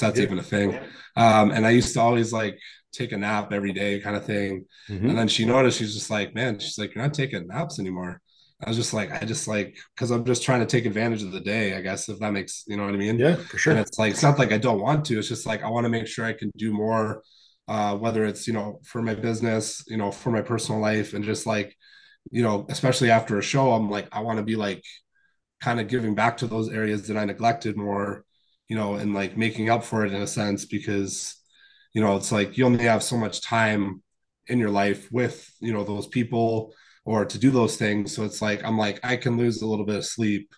[0.00, 0.24] that's yeah.
[0.24, 0.74] even a thing
[1.16, 2.58] um and i used to always like
[2.94, 4.66] take a nap every day kind of thing.
[4.88, 5.10] Mm-hmm.
[5.10, 8.20] And then she noticed, she's just like, man, she's like, you're not taking naps anymore.
[8.64, 11.32] I was just like, I just like, cause I'm just trying to take advantage of
[11.32, 13.18] the day, I guess, if that makes, you know what I mean?
[13.18, 13.72] Yeah, for sure.
[13.72, 15.84] And it's like, it's not like I don't want to, it's just like, I want
[15.84, 17.22] to make sure I can do more,
[17.68, 21.24] uh, whether it's, you know, for my business, you know, for my personal life and
[21.24, 21.76] just like,
[22.30, 24.82] you know, especially after a show, I'm like, I want to be like
[25.60, 28.24] kind of giving back to those areas that I neglected more,
[28.68, 31.36] you know, and like making up for it in a sense because
[31.94, 34.02] you know it's like you only have so much time
[34.48, 36.72] in your life with you know those people
[37.06, 38.14] or to do those things.
[38.14, 40.52] So it's like i'm like i can lose a little bit of sleep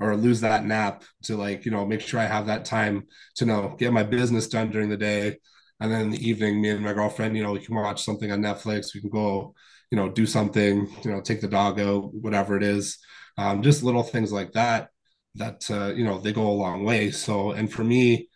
[0.00, 3.04] or lose that nap to like you know make sure i have that time
[3.36, 5.38] to know get my business done during the day.
[5.80, 8.30] And then in the evening me and my girlfriend you know we can watch something
[8.32, 8.94] on netflix.
[8.94, 9.54] We can go
[9.90, 12.98] you know do something you know take the dog out whatever it is.
[13.38, 14.90] Um, just little things like that
[15.36, 17.10] that uh, you know they go a long way.
[17.10, 18.28] So and for me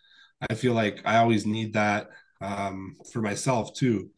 [0.51, 2.09] i feel like i always need that
[2.41, 4.11] um, for myself too,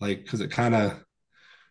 [0.00, 1.02] like because it kind of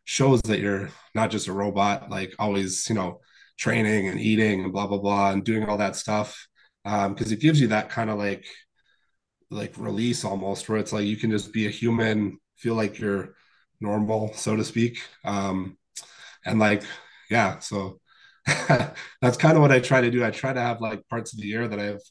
[0.05, 3.21] shows that you're not just a robot, like always, you know,
[3.57, 6.47] training and eating and blah blah blah and doing all that stuff.
[6.83, 8.45] Because um, it gives you that kind of like
[9.49, 13.35] like release almost, where it's like you can just be a human, feel like you're
[13.79, 14.99] normal, so to speak.
[15.23, 15.77] Um,
[16.45, 16.83] and like,
[17.29, 17.99] yeah, so
[18.47, 20.25] that's kind of what I try to do.
[20.25, 22.01] I try to have like parts of the year that I've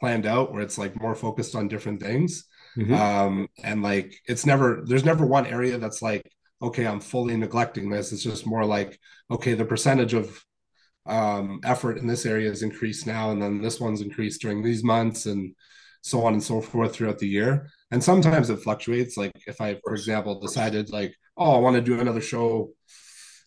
[0.00, 2.44] planned out where it's like more focused on different things
[2.76, 2.94] Mm-hmm.
[2.94, 6.30] Um, and like it's never there's never one area that's like,
[6.60, 8.12] okay, I'm fully neglecting this.
[8.12, 8.98] It's just more like,
[9.30, 10.42] okay, the percentage of
[11.06, 14.84] um, effort in this area is increased now, and then this one's increased during these
[14.84, 15.54] months, and
[16.02, 17.68] so on and so forth throughout the year.
[17.90, 19.16] And sometimes it fluctuates.
[19.16, 22.72] Like if I, for example, decided like, oh, I want to do another show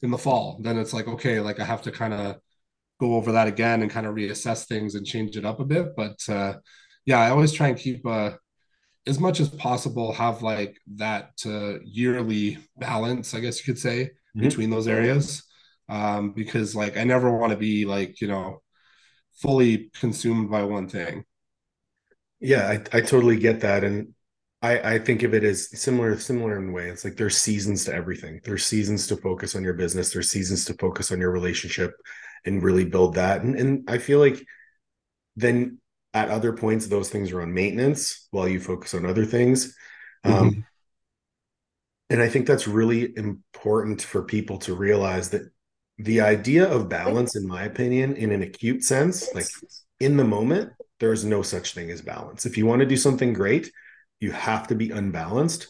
[0.01, 2.37] in the fall, then it's like, okay, like I have to kind of
[2.99, 5.95] go over that again and kind of reassess things and change it up a bit.
[5.95, 6.55] But uh,
[7.05, 8.31] yeah, I always try and keep uh,
[9.07, 14.05] as much as possible have like that uh, yearly balance, I guess you could say,
[14.05, 14.41] mm-hmm.
[14.41, 15.43] between those areas
[15.89, 18.61] um, because like I never want to be like you know
[19.35, 21.25] fully consumed by one thing.
[22.39, 24.13] Yeah, I, I totally get that, and
[24.61, 26.89] I I think of it as similar similar in a way.
[26.89, 28.41] It's like there's seasons to everything.
[28.43, 30.11] There's seasons to focus on your business.
[30.11, 31.93] There's seasons to focus on your relationship
[32.45, 33.41] and really build that.
[33.41, 34.43] And and I feel like
[35.35, 35.79] then
[36.15, 39.75] at other points those things are on maintenance while you focus on other things.
[40.23, 40.43] Um, mm-hmm.
[40.43, 40.65] Um,
[42.09, 45.51] and I think that's really important for people to realize that
[45.97, 49.47] the idea of balance, in my opinion, in an acute sense, like
[49.99, 52.45] in the moment, there is no such thing as balance.
[52.45, 53.71] If you want to do something great,
[54.19, 55.67] you have to be unbalanced.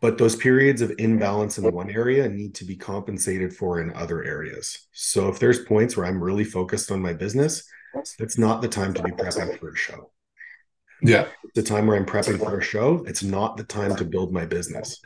[0.00, 4.24] But those periods of imbalance in one area need to be compensated for in other
[4.24, 4.88] areas.
[4.92, 7.62] So if there's points where I'm really focused on my business,
[8.18, 10.10] it's not the time to be prepping for a show.
[11.02, 11.26] Yeah.
[11.54, 14.46] The time where I'm prepping for a show, it's not the time to build my
[14.46, 15.00] business.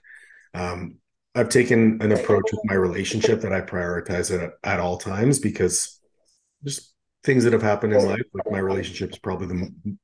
[0.54, 0.96] Um,
[1.34, 5.38] I've taken an approach with my relationship that I prioritize it at, at all times
[5.38, 6.00] because
[6.64, 6.94] just
[7.24, 9.98] things that have happened in life, like my relationship is probably the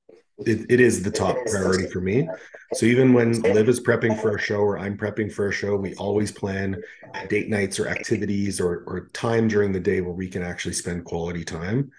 [0.47, 2.29] it, it is the top priority for me.
[2.75, 5.77] So even when Liv is prepping for a show or I'm prepping for a show,
[5.77, 6.83] we always plan
[7.29, 11.05] date nights or activities or or time during the day where we can actually spend
[11.05, 11.91] quality time.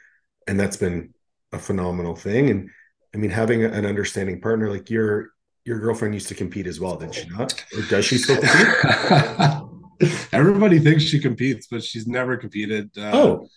[0.47, 1.13] And that's been
[1.51, 2.49] a phenomenal thing.
[2.49, 2.69] And
[3.13, 5.29] I mean, having an understanding partner like you're
[5.65, 7.63] your girlfriend used to compete as well, did she not?
[7.73, 10.29] Or does she still compete?
[10.33, 12.89] Everybody thinks she competes, but she's never competed.
[12.97, 13.47] Uh, oh,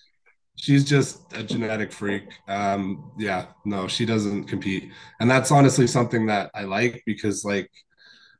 [0.56, 2.24] she's just a genetic freak.
[2.46, 7.70] Um, yeah, no, she doesn't compete, and that's honestly something that I like because, like,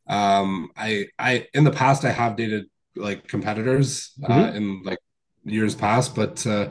[0.07, 4.57] um, I, I in the past I have dated like competitors uh, mm-hmm.
[4.57, 4.99] in like
[5.45, 6.71] years past, but uh,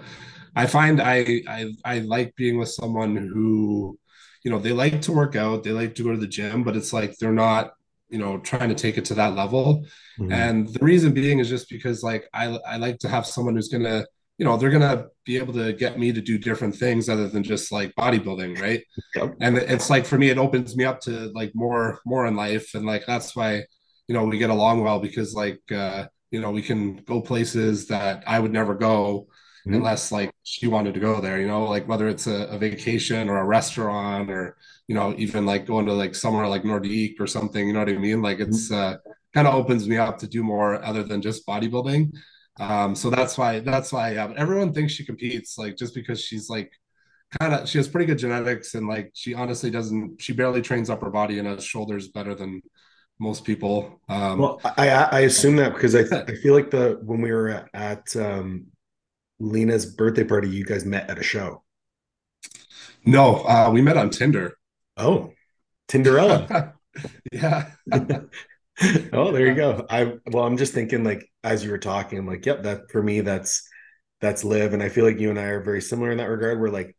[0.56, 4.00] I find I, I I like being with someone who
[4.46, 6.78] you know they like to work out they like to go to the gym but
[6.78, 7.74] it's like they're not
[8.10, 9.84] you know trying to take it to that level
[10.20, 10.32] mm-hmm.
[10.32, 13.70] and the reason being is just because like i i like to have someone who's
[13.70, 14.06] gonna
[14.38, 17.44] you know they're gonna be able to get me to do different things other than
[17.44, 18.84] just like bodybuilding right
[19.16, 19.36] yep.
[19.42, 22.76] and it's like for me it opens me up to like more more in life
[22.76, 23.64] and like that's why
[24.08, 27.88] you know we get along well because like uh you know we can go places
[27.88, 29.28] that i would never go
[29.66, 29.76] mm-hmm.
[29.76, 33.30] unless like she wanted to go there, you know, like whether it's a, a, vacation
[33.30, 37.28] or a restaurant or, you know, even like going to like somewhere like Nordik or
[37.28, 38.22] something, you know what I mean?
[38.22, 38.96] Like it's mm-hmm.
[38.96, 42.16] uh, kind of opens me up to do more other than just bodybuilding.
[42.58, 46.50] Um, so that's why, that's why yeah, everyone thinks she competes like just because she's
[46.50, 46.72] like
[47.40, 50.90] kind of, she has pretty good genetics and like she honestly doesn't, she barely trains
[50.90, 52.62] upper body and has shoulders better than
[53.20, 54.02] most people.
[54.10, 57.50] Um, well, I I assume that because I I feel like the when we were
[57.50, 58.68] at, at um,
[59.40, 61.64] Lena's birthday party, you guys met at a show.
[63.06, 64.58] No, uh, we met on Tinder.
[64.98, 65.32] Oh,
[65.88, 66.74] Tinderella.
[67.32, 67.72] yeah.
[69.14, 69.86] oh, there you go.
[69.90, 73.04] I well, I'm just thinking like as you were talking, I'm like, yep, that for
[73.04, 73.68] me, that's
[74.22, 74.74] that's Liv.
[74.74, 76.60] And I feel like you and I are very similar in that regard.
[76.60, 76.96] We're like,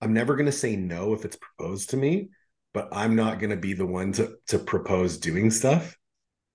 [0.00, 2.28] I'm never gonna say no if it's proposed to me,
[2.74, 5.96] but I'm not gonna be the one to to propose doing stuff.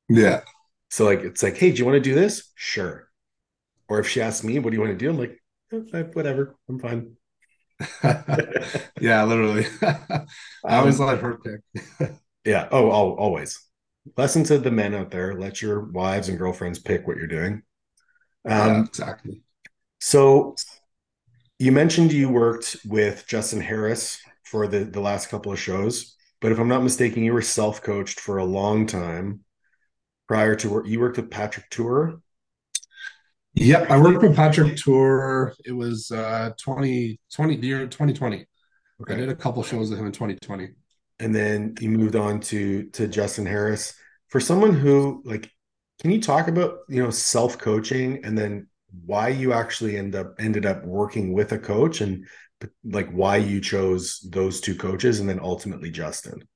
[0.09, 0.41] Yeah.
[0.89, 2.51] So like it's like, hey, do you want to do this?
[2.55, 3.07] Sure.
[3.91, 5.09] Or if she asks me, what do you want to do?
[5.09, 5.37] I'm like,
[5.93, 7.17] eh, whatever, I'm fine.
[9.01, 9.65] yeah, literally.
[9.81, 12.13] I always um, let her pick.
[12.45, 12.69] yeah.
[12.71, 13.61] Oh, always.
[14.15, 17.63] Lesson to the men out there: let your wives and girlfriends pick what you're doing.
[18.45, 19.41] Um, yeah, exactly.
[19.99, 20.55] So,
[21.59, 26.53] you mentioned you worked with Justin Harris for the the last couple of shows, but
[26.53, 29.41] if I'm not mistaken, you were self coached for a long time
[30.29, 30.87] prior to work.
[30.87, 32.20] You worked with Patrick Tuor
[33.53, 35.53] Yep, I worked with Patrick Tuor.
[35.65, 38.45] It was uh 2020 the year 2020.
[39.01, 39.13] Okay.
[39.13, 40.69] I did a couple shows with him in 2020.
[41.19, 43.93] And then you moved on to to Justin Harris.
[44.29, 45.51] For someone who like
[45.99, 48.67] can you talk about, you know, self-coaching and then
[49.05, 52.25] why you actually end up ended up working with a coach and
[52.85, 56.47] like why you chose those two coaches and then ultimately Justin?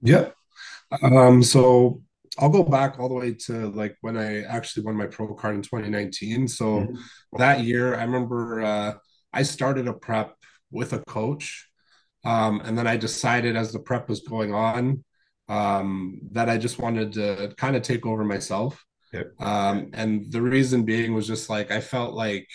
[0.00, 0.34] Yep.
[1.02, 2.02] Um so
[2.38, 5.54] I'll go back all the way to like when I actually won my pro card
[5.54, 6.48] in 2019.
[6.48, 6.94] So mm-hmm.
[7.38, 8.94] that year, I remember uh,
[9.32, 10.34] I started a prep
[10.70, 11.68] with a coach.
[12.24, 15.04] Um, and then I decided as the prep was going on
[15.48, 18.82] um, that I just wanted to kind of take over myself.
[19.12, 19.40] Yep.
[19.40, 22.48] Um, and the reason being was just like I felt like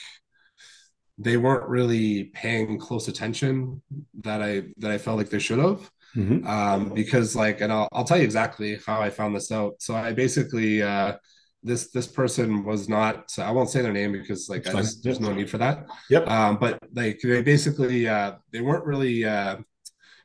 [1.18, 3.82] they weren't really paying close attention
[4.22, 5.90] that I that I felt like they should have.
[6.16, 6.48] Mm-hmm.
[6.48, 9.76] Um, because like, and I'll I'll tell you exactly how I found this out.
[9.80, 11.18] So I basically uh,
[11.64, 15.20] this this person was not so I won't say their name because like just, there's
[15.20, 15.88] no need for that.
[16.10, 16.28] Yep.
[16.28, 19.58] Um, but like they basically uh, they weren't really uh,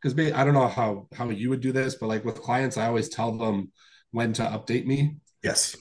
[0.00, 2.86] because I don't know how how you would do this, but like with clients, I
[2.86, 3.72] always tell them
[4.10, 5.16] when to update me.
[5.42, 5.76] Yes.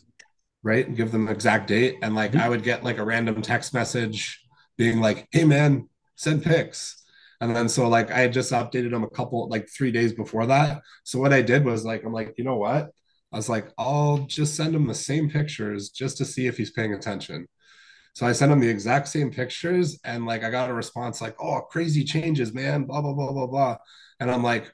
[0.66, 2.40] Right, and give them exact date, and like mm-hmm.
[2.40, 4.42] I would get like a random text message
[4.78, 7.03] being like, "Hey man, send pics,"
[7.44, 10.46] and then so like I had just updated them a couple like three days before
[10.46, 10.82] that.
[11.04, 12.92] So what I did was like I'm like, you know what?
[13.34, 16.72] I was like, I'll just send him the same pictures just to see if he's
[16.72, 17.48] paying attention.
[18.14, 21.36] So I sent him the exact same pictures, and like I got a response like,
[21.42, 23.78] "Oh, crazy changes, man!" Blah blah blah blah blah,
[24.20, 24.72] and I'm like,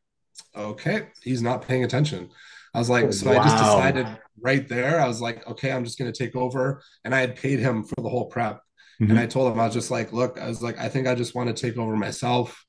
[0.56, 2.30] "Okay, he's not paying attention."
[2.74, 3.40] I was like, so wow.
[3.40, 4.08] I just decided
[4.40, 5.02] right there.
[5.02, 7.84] I was like, okay, I'm just going to take over, and I had paid him
[7.84, 8.62] for the whole prep,
[9.02, 9.12] mm-hmm.
[9.12, 11.16] and I told him I was just like, look, I was like, I think I
[11.16, 12.66] just want to take over myself.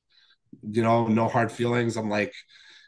[0.61, 1.97] You know, no hard feelings.
[1.97, 2.33] I'm like,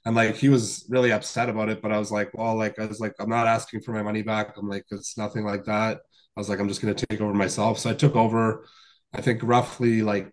[0.06, 2.86] and like he was really upset about it but i was like well like i
[2.86, 6.00] was like i'm not asking for my money back i'm like it's nothing like that
[6.36, 8.68] i was like i'm just going to take over myself so i took over
[9.14, 10.30] i think roughly like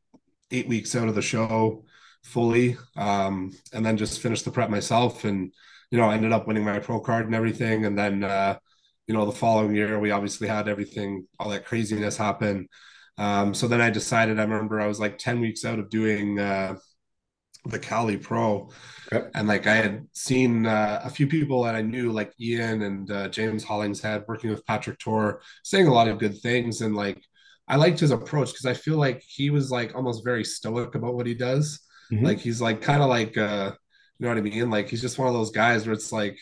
[0.51, 1.85] eight weeks out of the show
[2.23, 5.53] fully um, and then just finished the prep myself and
[5.91, 8.59] you know I ended up winning my pro card and everything and then uh,
[9.07, 12.69] you know the following year we obviously had everything all that craziness happen
[13.19, 16.39] um, so then i decided i remember i was like 10 weeks out of doing
[16.39, 16.75] uh,
[17.67, 18.71] the Cali Pro.
[19.35, 23.11] And like I had seen uh, a few people that I knew, like Ian and
[23.11, 26.81] uh, James Hollingshead, working with Patrick Tuor, saying a lot of good things.
[26.81, 27.23] And like
[27.69, 31.15] I liked his approach because I feel like he was like almost very stoic about
[31.15, 31.81] what he does.
[32.13, 32.25] Mm-hmm.
[32.25, 33.73] Like he's like kind of like uh,
[34.19, 34.71] you know what I mean?
[34.71, 36.39] Like he's just one of those guys where it's like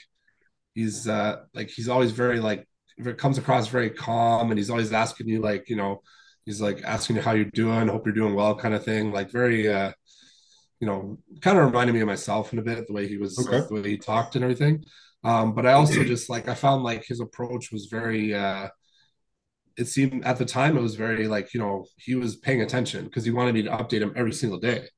[0.74, 4.92] he's uh like he's always very like it comes across very calm and he's always
[4.92, 6.02] asking you like you know
[6.49, 9.30] he's like asking you how you're doing hope you're doing well kind of thing like
[9.30, 9.92] very uh
[10.80, 13.38] you know, kind of reminded me of myself in a bit the way he was,
[13.38, 13.66] okay.
[13.68, 14.84] the way he talked and everything.
[15.24, 18.34] Um, but I also just like I found like his approach was very.
[18.34, 18.68] uh
[19.76, 23.05] It seemed at the time it was very like you know he was paying attention
[23.05, 24.88] because he wanted me to update him every single day.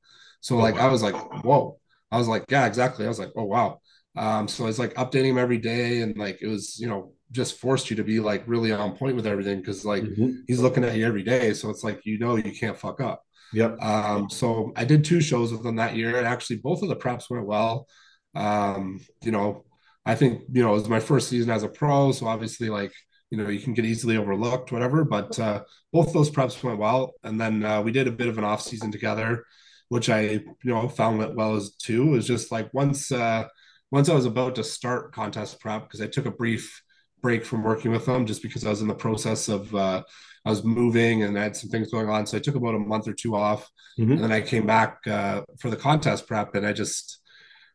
[0.41, 0.75] So oh, like.
[0.75, 1.77] I was like, whoa.
[2.11, 3.05] I was like, yeah, exactly.
[3.05, 3.79] I was like, oh wow.
[4.15, 7.59] Um, so it's like updating him every day, and like it was, you know, just
[7.59, 10.41] forced you to be like really on point with everything because like mm-hmm.
[10.47, 11.53] he's looking at you every day.
[11.53, 13.23] So it's like you know you can't fuck up.
[13.53, 13.81] Yep.
[13.81, 16.95] Um, so I did two shows with them that year, and actually both of the
[16.95, 17.87] preps went well.
[18.35, 19.65] Um, you know,
[20.05, 22.93] I think you know it was my first season as a pro, so obviously like
[23.29, 25.03] you know you can get easily overlooked, whatever.
[25.03, 28.37] But uh, both those preps went well, and then uh, we did a bit of
[28.37, 29.45] an off season together,
[29.89, 32.09] which I you know found went well as too.
[32.09, 33.47] It was just like once uh,
[33.91, 36.81] once I was about to start contest prep because I took a brief
[37.21, 40.03] break from working with them just because I was in the process of uh,
[40.45, 42.25] I was moving and I had some things going on.
[42.25, 43.69] So I took about a month or two off.
[43.99, 44.13] Mm-hmm.
[44.13, 46.55] And then I came back uh, for the contest prep.
[46.55, 47.21] And I just,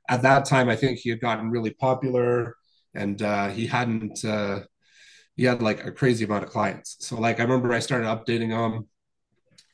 [0.09, 2.57] at that time, I think he had gotten really popular
[2.94, 4.61] and uh, he hadn't, uh,
[5.36, 6.97] he had like a crazy amount of clients.
[7.01, 8.88] So like I remember I started updating him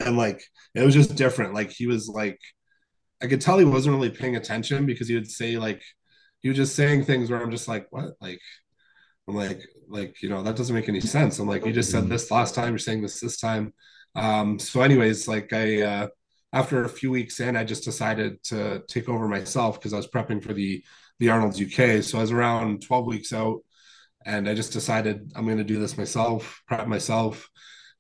[0.01, 0.43] and like
[0.75, 1.55] it was just different.
[1.55, 2.41] Like he was like,
[3.23, 5.81] I could tell he wasn't really paying attention because he would say like,
[6.41, 8.15] he was just saying things where I'm just like, what?
[8.21, 8.41] Like,
[9.33, 11.39] I'm like, like, you know, that doesn't make any sense.
[11.39, 13.73] I'm like, you just said this last time, you're saying this this time.
[14.15, 16.09] Um, so anyways, like I, uh,
[16.53, 20.07] after a few weeks in, I just decided to take over myself because I was
[20.07, 20.85] prepping for the,
[21.19, 22.03] the Arnold's UK.
[22.03, 23.61] So I was around 12 weeks out
[24.27, 27.49] and I just decided I'm going to do this myself, prep myself.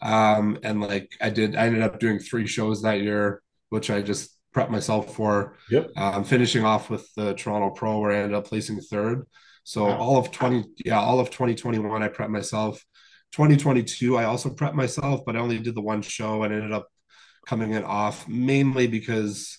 [0.02, 4.02] Um, and like I did, I ended up doing three shows that year, which I
[4.02, 5.56] just prepped myself for.
[5.70, 5.92] Yep.
[5.96, 9.26] Um, finishing off with the Toronto Pro where I ended up placing third.
[9.64, 9.98] So wow.
[9.98, 12.84] all of 20, yeah, all of 2021, I prepped myself.
[13.32, 16.88] 2022, I also prepped myself, but I only did the one show and ended up
[17.46, 19.58] coming in off mainly because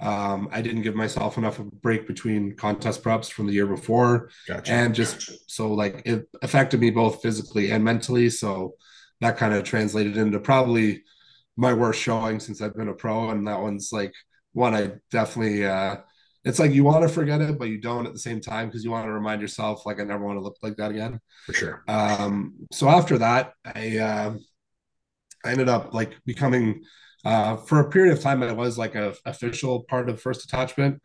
[0.00, 3.66] um, I didn't give myself enough of a break between contest preps from the year
[3.66, 4.30] before.
[4.48, 4.72] Gotcha.
[4.72, 8.30] And just so like it affected me both physically and mentally.
[8.30, 8.76] So
[9.20, 11.02] that kind of translated into probably
[11.56, 13.28] my worst showing since I've been a pro.
[13.28, 14.14] And that one's like
[14.52, 15.96] one I definitely uh,
[16.44, 18.82] it's like you want to forget it, but you don't at the same time because
[18.82, 21.20] you want to remind yourself, like, I never want to look like that again.
[21.46, 21.84] For sure.
[21.86, 24.34] Um, so after that, I uh,
[25.44, 26.82] I ended up like becoming
[27.24, 28.42] uh, for a period of time.
[28.42, 31.02] I was like a official part of First Attachment.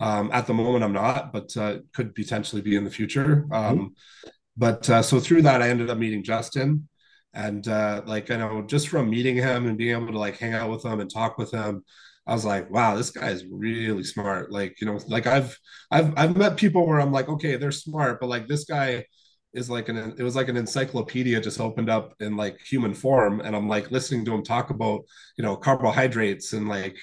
[0.00, 3.46] Um, at the moment, I'm not, but uh, could potentially be in the future.
[3.50, 4.28] Um, mm-hmm.
[4.56, 6.88] But uh, so through that, I ended up meeting Justin,
[7.34, 10.54] and uh, like I know just from meeting him and being able to like hang
[10.54, 11.84] out with him and talk with him,
[12.28, 14.52] I was like, wow, this guy is really smart.
[14.52, 15.58] Like, you know, like I've
[15.90, 19.06] I've I've met people where I'm like, okay, they're smart, but like this guy
[19.54, 23.40] is like an it was like an encyclopedia just opened up in like human form
[23.40, 25.00] and i'm like listening to him talk about
[25.36, 26.96] you know carbohydrates and like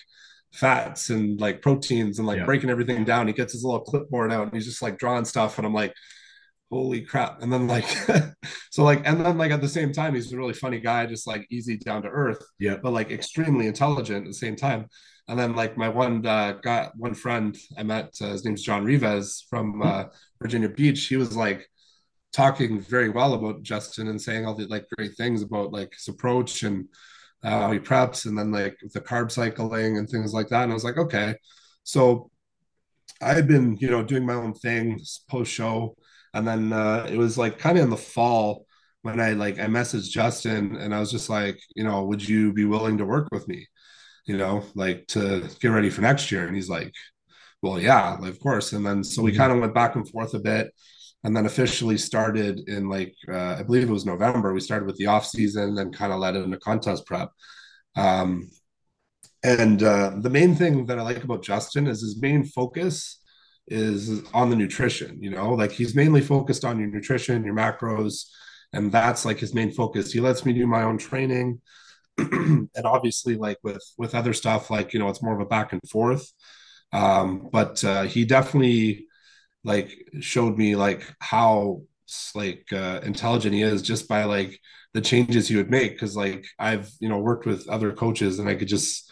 [0.53, 2.45] fats and like proteins and like yeah.
[2.45, 5.57] breaking everything down he gets his little clipboard out and he's just like drawing stuff
[5.57, 5.93] and i'm like
[6.71, 7.87] holy crap and then like
[8.71, 11.27] so like and then like at the same time he's a really funny guy just
[11.27, 14.85] like easy down to earth yeah but like extremely intelligent at the same time
[15.27, 18.83] and then like my one uh got one friend i met uh, his name's john
[18.83, 20.05] Rivas from uh
[20.41, 21.67] virginia beach he was like
[22.35, 26.09] talking very well about Justin and saying all the like great things about like his
[26.09, 26.85] approach and
[27.43, 30.63] uh, how he preps and then like the carb cycling and things like that.
[30.63, 31.35] And I was like, okay.
[31.83, 32.29] So
[33.21, 34.99] I had been, you know, doing my own thing
[35.29, 35.95] post show.
[36.33, 38.65] And then uh, it was like kind of in the fall
[39.03, 42.51] when I like I messaged Justin and I was just like, you know, would you
[42.51, 43.65] be willing to work with me?
[44.25, 46.47] You know, like to get ready for next year.
[46.47, 46.93] And he's like,
[47.61, 48.73] well, yeah, of course.
[48.73, 49.39] And then so we mm-hmm.
[49.39, 50.71] kind of went back and forth a bit
[51.25, 54.53] and then officially started in like uh, I believe it was November.
[54.53, 57.29] We started with the off season, then kind of led into contest prep.
[57.95, 58.51] Um,
[59.43, 63.21] and uh, the main thing that I like about Justin is his main focus
[63.67, 65.21] is on the nutrition.
[65.21, 68.25] You know, like he's mainly focused on your nutrition, your macros,
[68.71, 70.11] and that's like his main focus.
[70.11, 71.59] He lets me do my own training,
[72.17, 75.73] and obviously, like with with other stuff, like you know, it's more of a back
[75.73, 76.31] and forth.
[76.93, 79.07] Um, but uh, he definitely
[79.65, 79.91] like
[80.21, 81.81] showed me like how
[82.35, 84.59] like uh, intelligent he is just by like
[84.93, 88.47] the changes he would make because like i've you know worked with other coaches and
[88.47, 89.11] i could just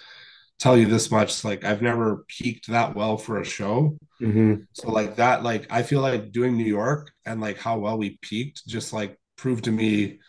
[0.60, 4.56] tell you this much like i've never peaked that well for a show mm-hmm.
[4.72, 8.18] so like that like i feel like doing new york and like how well we
[8.22, 10.20] peaked just like proved to me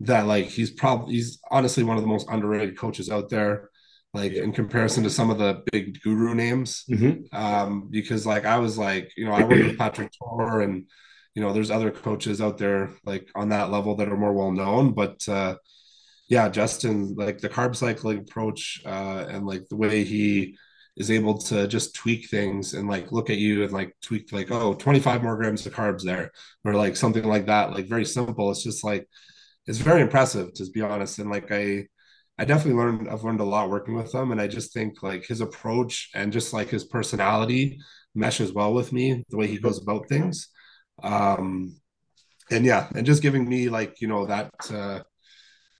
[0.00, 3.70] that like he's probably he's honestly one of the most underrated coaches out there
[4.12, 6.84] like in comparison to some of the big guru names.
[6.90, 7.36] Mm-hmm.
[7.36, 10.86] Um, because like I was like, you know, I work with Patrick Tuor and
[11.34, 14.52] you know, there's other coaches out there like on that level that are more well
[14.52, 14.92] known.
[14.92, 15.56] But uh
[16.28, 20.56] yeah, Justin, like the carb cycling approach, uh, and like the way he
[20.96, 24.50] is able to just tweak things and like look at you and like tweak like,
[24.50, 26.32] oh, 25 more grams of carbs there,
[26.64, 27.72] or like something like that.
[27.72, 28.50] Like very simple.
[28.50, 29.08] It's just like
[29.66, 31.18] it's very impressive to be honest.
[31.18, 31.86] And like I
[32.38, 34.32] I definitely learned I've learned a lot working with him.
[34.32, 37.78] And I just think like his approach and just like his personality
[38.14, 40.48] meshes well with me the way he goes about things.
[41.02, 41.76] Um
[42.50, 45.00] and yeah and just giving me like you know that uh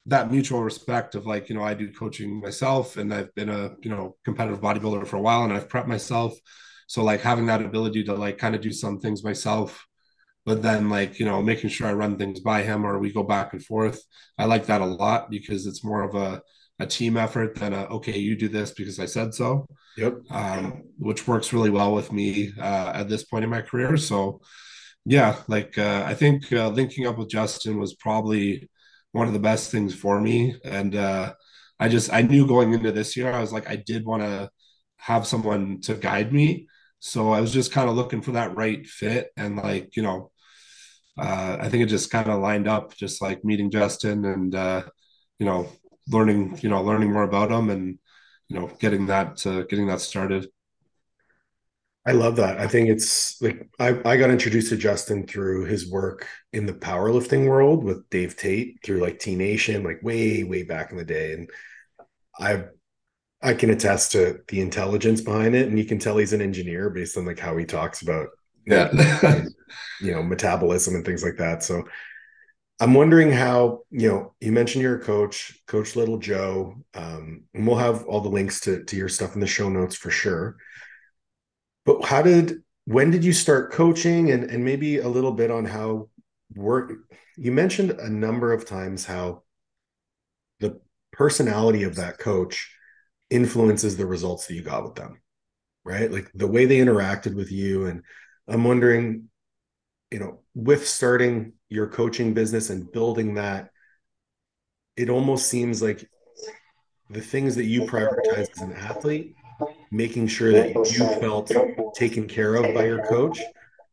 [0.06, 3.74] that mutual respect of like you know I do coaching myself and I've been a
[3.82, 6.34] you know competitive bodybuilder for a while and I've prepped myself.
[6.86, 9.84] So like having that ability to like kind of do some things myself
[10.46, 13.22] but then like you know making sure i run things by him or we go
[13.22, 14.00] back and forth.
[14.38, 16.40] I like that a lot because it's more of a,
[16.78, 19.66] a team effort than a okay you do this because i said so.
[19.98, 20.14] Yep.
[20.30, 23.96] Um, which works really well with me uh, at this point in my career.
[23.96, 24.40] So
[25.08, 28.68] yeah like uh, i think uh, linking up with justin was probably
[29.12, 30.56] one of the best things for me.
[30.64, 31.34] And uh,
[31.80, 34.50] i just i knew going into this year i was like i did want to
[34.98, 36.66] have someone to guide me.
[36.98, 40.30] So I was just kind of looking for that right fit and like, you know,
[41.18, 44.82] uh, I think it just kind of lined up, just like meeting Justin and uh,
[45.38, 45.68] you know
[46.08, 47.98] learning you know learning more about him and
[48.48, 50.48] you know getting that uh, getting that started.
[52.06, 52.58] I love that.
[52.60, 56.72] I think it's like I, I got introduced to Justin through his work in the
[56.72, 61.04] powerlifting world with Dave Tate through like T Nation, like way, way back in the
[61.04, 61.32] day.
[61.32, 61.50] And
[62.38, 62.64] I
[63.42, 65.68] I can attest to the intelligence behind it.
[65.68, 68.28] And you can tell he's an engineer based on like how he talks about
[68.66, 68.90] yeah.
[70.00, 71.62] you know metabolism and things like that.
[71.62, 71.84] So
[72.78, 77.66] i'm wondering how you know you mentioned you're a coach coach little joe um, and
[77.66, 80.56] we'll have all the links to, to your stuff in the show notes for sure.
[81.84, 84.30] But how did when did you start coaching?
[84.30, 86.08] And and maybe a little bit on how
[86.54, 86.92] work
[87.36, 89.42] you mentioned a number of times how
[90.60, 90.80] the
[91.12, 92.72] personality of that coach
[93.30, 95.20] influences the results that you got with them
[95.86, 96.10] right?
[96.10, 98.02] Like the way they interacted with you and
[98.48, 99.28] I'm wondering,
[100.10, 103.70] you know, with starting your coaching business and building that,
[104.96, 106.08] it almost seems like
[107.10, 109.34] the things that you prioritize as an athlete,
[109.90, 111.52] making sure that you felt
[111.94, 113.40] taken care of by your coach,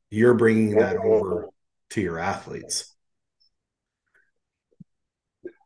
[0.10, 1.50] you're bringing that over
[1.92, 2.96] to your athletes.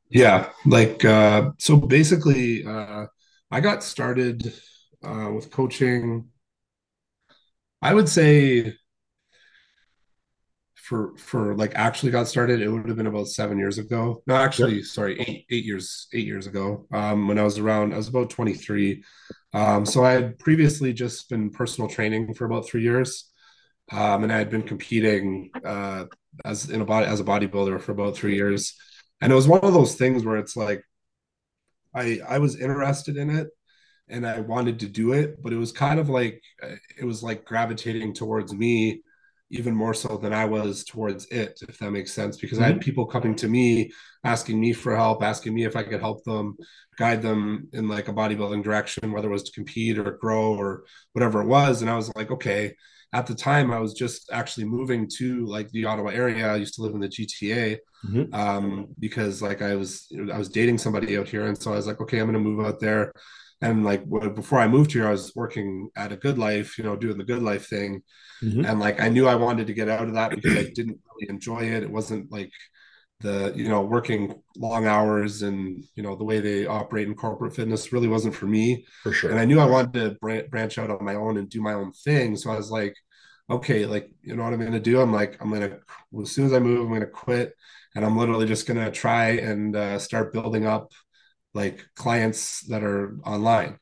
[0.09, 3.07] Yeah, like uh, so basically, uh,
[3.51, 4.53] I got started
[5.03, 6.29] uh, with coaching
[7.81, 8.75] I would say
[10.75, 14.23] for for like actually got started, it would have been about seven years ago.
[14.27, 14.85] No, actually, yep.
[14.85, 16.87] sorry, eight eight years eight years ago.
[16.91, 19.03] Um, when I was around, I was about twenty three.
[19.53, 23.29] Um, so I had previously just been personal training for about three years.
[23.91, 26.05] um, and I had been competing uh,
[26.45, 28.75] as in a body as a bodybuilder for about three years,
[29.21, 30.83] and it was one of those things where it's like
[31.93, 33.47] I I was interested in it
[34.09, 36.41] and I wanted to do it, but it was kind of like
[36.97, 39.01] it was like gravitating towards me
[39.49, 42.37] even more so than I was towards it, if that makes sense.
[42.37, 42.65] Because mm-hmm.
[42.65, 42.83] I had mm-hmm.
[42.83, 43.91] people coming to me
[44.23, 46.57] asking me for help, asking me if I could help them,
[46.97, 50.83] guide them in like a bodybuilding direction, whether it was to compete or grow or
[51.13, 51.81] whatever it was.
[51.81, 52.75] And I was like, okay.
[53.13, 56.51] At the time, I was just actually moving to like the Ottawa area.
[56.51, 58.33] I used to live in the GTA mm-hmm.
[58.33, 61.87] um, because like I was I was dating somebody out here, and so I was
[61.87, 63.13] like, okay, I'm going to move out there
[63.61, 64.03] and like
[64.35, 67.23] before i moved here i was working at a good life you know doing the
[67.23, 68.01] good life thing.
[68.43, 68.65] Mm-hmm.
[68.65, 71.29] and like i knew i wanted to get out of that because i didn't really
[71.29, 71.83] enjoy it.
[71.83, 72.51] It wasn't like
[73.21, 77.55] the you know working long hours and you know the way they operate in corporate
[77.55, 78.85] fitness really wasn't for me.
[79.01, 79.31] For sure.
[79.31, 81.91] And i knew i wanted to branch out on my own and do my own
[81.93, 82.35] thing.
[82.35, 82.95] So i was like
[83.49, 85.01] okay like you know what i'm gonna do?
[85.01, 85.79] I'm like i'm gonna
[86.21, 87.53] as soon as i move i'm gonna quit.
[87.95, 90.91] And i'm literally just gonna try and uh, start building up
[91.57, 93.73] like clients that are online.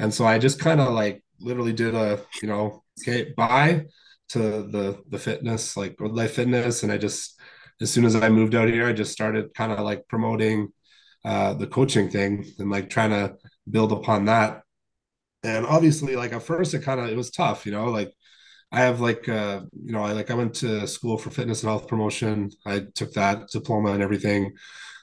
[0.00, 3.86] And so I just kind of like literally did a, you know, okay, bye
[4.30, 4.38] to
[4.74, 6.82] the the fitness, like life fitness.
[6.82, 7.40] And I just
[7.80, 10.68] as soon as I moved out here, I just started kind of like promoting
[11.24, 13.36] uh the coaching thing and like trying to
[13.70, 14.62] build upon that.
[15.44, 18.12] And obviously, like at first it kind of it was tough, you know, like
[18.72, 21.70] I have like uh, you know, I like I went to school for fitness and
[21.70, 22.50] health promotion.
[22.66, 24.54] I took that diploma and everything.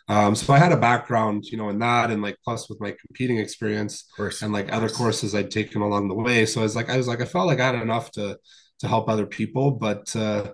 [0.08, 2.96] Um, so I had a background, you know, in that, and like plus with my
[3.06, 4.06] competing experience,
[4.42, 6.46] and like other courses I'd taken along the way.
[6.46, 8.38] So I was like, I was like, I felt like I had enough to
[8.80, 10.52] to help other people, but uh,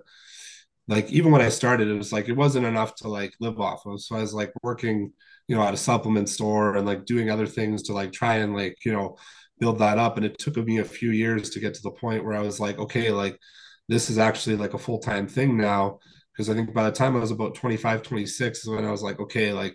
[0.88, 3.86] like even when I started, it was like it wasn't enough to like live off
[3.86, 4.00] of.
[4.02, 5.12] So I was like working,
[5.48, 8.54] you know, at a supplement store and like doing other things to like try and
[8.54, 9.16] like you know
[9.60, 10.16] build that up.
[10.16, 12.58] And it took me a few years to get to the point where I was
[12.60, 13.38] like, okay, like
[13.88, 15.98] this is actually like a full time thing now
[16.32, 19.02] because I think by the time I was about 25, 26 is when I was
[19.02, 19.74] like, okay, like,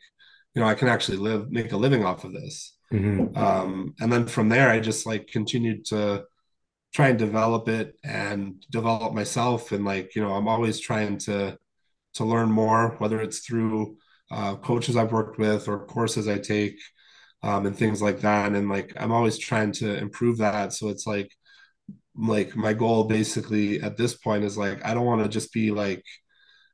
[0.55, 2.75] you know, I can actually live, make a living off of this.
[2.91, 3.37] Mm-hmm.
[3.37, 6.23] Um, and then from there, I just like continued to
[6.93, 9.71] try and develop it and develop myself.
[9.71, 11.57] And like, you know, I'm always trying to,
[12.15, 13.97] to learn more, whether it's through
[14.31, 16.79] uh, coaches I've worked with or courses I take
[17.43, 18.53] um, and things like that.
[18.53, 20.73] And like, I'm always trying to improve that.
[20.73, 21.31] So it's like,
[22.15, 25.69] like my goal basically at this point is like, I don't want to just be
[25.69, 26.03] like,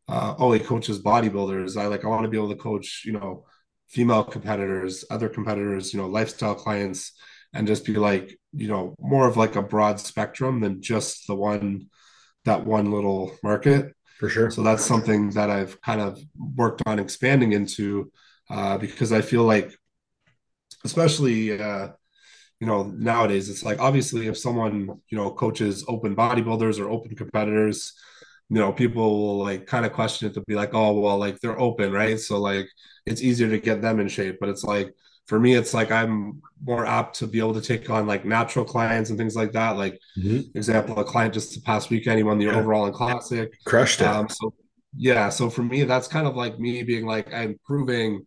[0.08, 1.78] uh, oh, he coaches bodybuilders.
[1.78, 3.46] I like I want to be able to coach, you know,
[3.88, 7.14] female competitors, other competitors, you know, lifestyle clients,
[7.54, 11.36] and just be like, you know, more of like a broad spectrum than just the
[11.36, 11.90] one
[12.46, 13.94] that one little market.
[14.20, 14.52] For sure.
[14.52, 16.20] So that's something that I've kind of
[16.56, 18.12] worked on expanding into
[18.50, 19.74] uh, because I feel like,
[20.84, 21.90] especially uh,
[22.60, 27.16] you know nowadays, it's like obviously if someone you know coaches open bodybuilders or open
[27.16, 27.94] competitors
[28.50, 31.40] you know, people will like kind of question it to be like, oh, well, like
[31.40, 32.20] they're open, right?
[32.20, 32.68] So like
[33.06, 34.38] it's easier to get them in shape.
[34.40, 34.94] But it's like
[35.28, 38.66] for me, it's like I'm more apt to be able to take on like natural
[38.66, 39.78] clients and things like that.
[39.78, 40.58] Like mm-hmm.
[40.58, 42.56] example, a client just the past weekend, he won the yeah.
[42.56, 43.54] overall and classic.
[43.66, 44.08] Crushed it.
[44.08, 44.54] Um, so
[44.96, 45.30] yeah.
[45.30, 48.26] So for me, that's kind of like me being like, I'm proving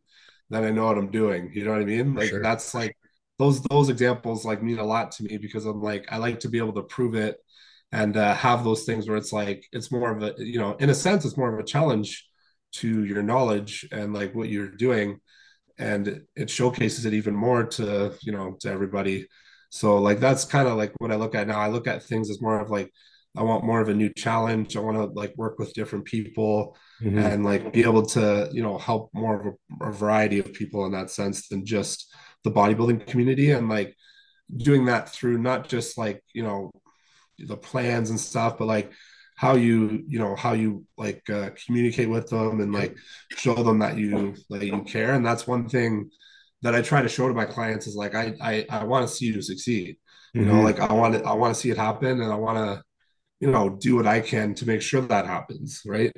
[0.51, 1.51] that I know what I'm doing.
[1.53, 2.15] You know what I mean?
[2.15, 2.43] Like sure.
[2.43, 2.97] that's like
[3.39, 6.49] those those examples like mean a lot to me because I'm like I like to
[6.49, 7.37] be able to prove it
[7.93, 10.91] and uh, have those things where it's like it's more of a you know in
[10.91, 12.27] a sense it's more of a challenge
[12.77, 15.21] to your knowledge and like what you're doing.
[15.79, 19.27] And it showcases it even more to you know to everybody.
[19.71, 21.59] So like that's kind of like what i look at now.
[21.59, 22.91] I look at things as more of like
[23.37, 24.77] i want more of a new challenge.
[24.77, 27.19] I want to like work with different people mm-hmm.
[27.19, 30.87] and like be able to you know help more of a, a variety of people
[30.87, 32.13] in that sense than just
[32.45, 33.51] the bodybuilding community.
[33.51, 33.95] And like
[34.57, 36.71] doing that through not just like you know
[37.39, 38.93] the plans and stuff, but like
[39.37, 42.97] how you you know how you like uh, communicate with them and like
[43.31, 45.15] show them that you that you care.
[45.15, 46.11] And that's one thing
[46.63, 49.15] that i try to show to my clients is like i i, I want to
[49.15, 49.97] see you succeed.
[50.35, 50.51] You mm-hmm.
[50.51, 52.83] know like i want to i want to see it happen and i want to
[53.41, 56.13] you know do what i can to make sure that happens right?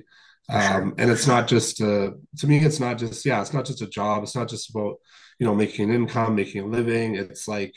[0.51, 0.83] Sure.
[0.83, 3.83] um and it's not just uh to me it's not just yeah it's not just
[3.83, 4.23] a job.
[4.23, 4.97] It's not just about
[5.39, 7.17] you know making an income making a living.
[7.17, 7.75] It's like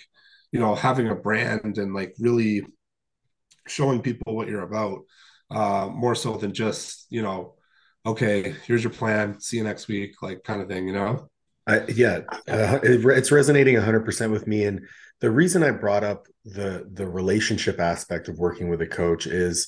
[0.52, 2.64] you know having a brand and like really
[3.72, 5.00] showing people what you're about
[5.50, 7.56] uh, more so than just you know
[8.06, 11.30] okay here's your plan see you next week like kind of thing you know?
[11.68, 14.82] I, yeah uh, it, it's resonating 100% with me and
[15.20, 19.68] the reason i brought up the the relationship aspect of working with a coach is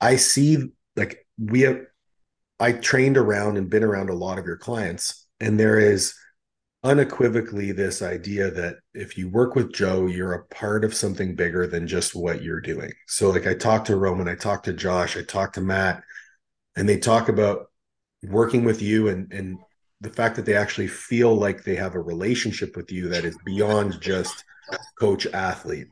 [0.00, 1.80] i see like we have
[2.60, 6.14] i trained around and been around a lot of your clients and there is
[6.86, 11.66] unequivocally this idea that if you work with Joe, you're a part of something bigger
[11.66, 12.92] than just what you're doing.
[13.08, 16.02] So, like I talked to Roman, I talked to Josh, I talked to Matt,
[16.76, 17.70] and they talk about
[18.22, 19.58] working with you and and
[20.00, 23.36] the fact that they actually feel like they have a relationship with you that is
[23.44, 24.44] beyond just
[24.98, 25.88] coach athlete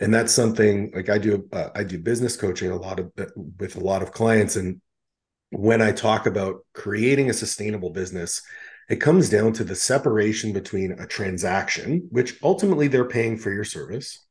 [0.00, 3.10] and that's something like i do uh, i do business coaching a lot of
[3.58, 4.80] with a lot of clients and
[5.50, 8.42] when i talk about creating a sustainable business
[8.88, 13.64] it comes down to the separation between a transaction which ultimately they're paying for your
[13.64, 14.26] service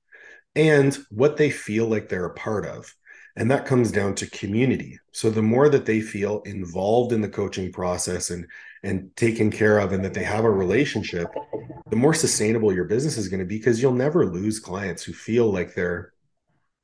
[0.56, 2.94] and what they feel like they're a part of.
[3.38, 5.00] And that comes down to community.
[5.14, 8.46] So the more that they feel involved in the coaching process and
[8.84, 11.28] and taken care of and that they have a relationship
[11.92, 15.14] the more sustainable your business is going to be because you'll never lose clients who
[15.14, 16.14] feel like their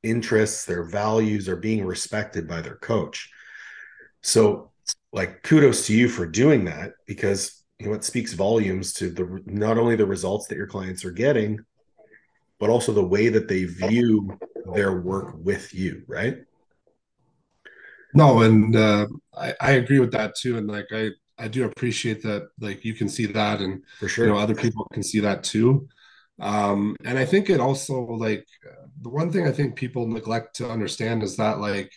[0.02, 3.30] interests their values are being respected by their coach.
[4.22, 4.70] So
[5.12, 9.42] like kudos to you for doing that because you know it speaks volumes to the
[9.46, 11.58] not only the results that your clients are getting
[12.58, 14.36] but also the way that they view
[14.74, 16.38] their work with you, right?
[18.14, 19.06] No, and uh,
[19.36, 20.58] I, I agree with that too.
[20.58, 24.26] And like I I do appreciate that like you can see that and for sure
[24.26, 25.88] you know other people can see that too.
[26.40, 28.46] Um, and I think it also like
[29.02, 31.92] the one thing I think people neglect to understand is that like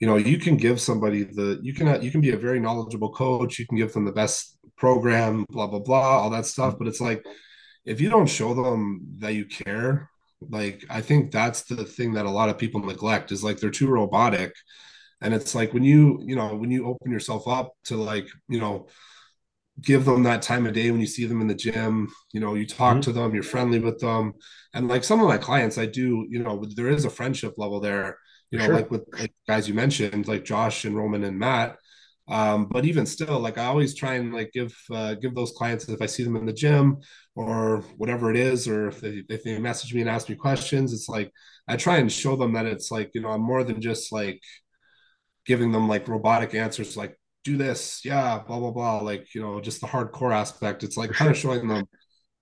[0.00, 3.12] you know you can give somebody the you can you can be a very knowledgeable
[3.12, 6.88] coach you can give them the best program blah blah blah all that stuff but
[6.88, 7.24] it's like
[7.84, 10.10] if you don't show them that you care
[10.50, 13.70] like i think that's the thing that a lot of people neglect is like they're
[13.70, 14.52] too robotic
[15.20, 18.60] and it's like when you you know when you open yourself up to like you
[18.60, 18.86] know
[19.80, 22.54] give them that time of day when you see them in the gym you know
[22.54, 23.00] you talk mm-hmm.
[23.00, 24.32] to them you're friendly with them
[24.72, 27.80] and like some of my clients i do you know there is a friendship level
[27.80, 28.18] there
[28.50, 28.74] you know sure.
[28.74, 31.76] like with like guys you mentioned like josh and roman and matt
[32.28, 35.88] um, but even still like i always try and like give uh, give those clients
[35.88, 36.98] if i see them in the gym
[37.34, 40.92] or whatever it is or if they, if they message me and ask me questions
[40.92, 41.30] it's like
[41.68, 44.40] i try and show them that it's like you know i'm more than just like
[45.46, 49.60] giving them like robotic answers like do this yeah blah blah blah like you know
[49.60, 50.82] just the hardcore aspect.
[50.82, 51.86] It's like kind of showing them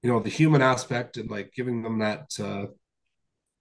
[0.02, 2.66] you know the human aspect and like giving them that uh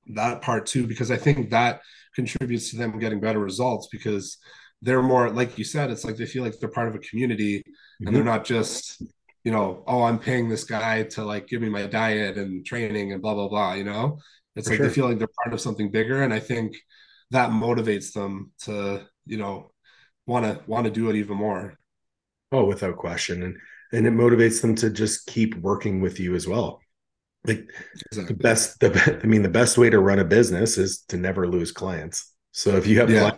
[0.07, 1.82] that part too because i think that
[2.15, 4.38] contributes to them getting better results because
[4.82, 7.60] they're more like you said it's like they feel like they're part of a community
[7.60, 8.08] mm-hmm.
[8.08, 9.02] and they're not just
[9.44, 13.14] you know oh i'm paying this guy to like give me my diet and training
[13.14, 14.18] and blah blah blah you know
[14.56, 14.88] it's For like sure.
[14.88, 16.76] they feel like they're part of something bigger and i think
[17.32, 19.72] that motivates them to you know
[20.28, 21.78] want to want to do it even more
[22.52, 23.58] oh without question and
[23.94, 26.80] and it motivates them to just keep working with you as well
[27.46, 27.68] like
[28.12, 28.36] exactly.
[28.36, 31.48] the best the i mean the best way to run a business is to never
[31.48, 33.32] lose clients so if you have yeah.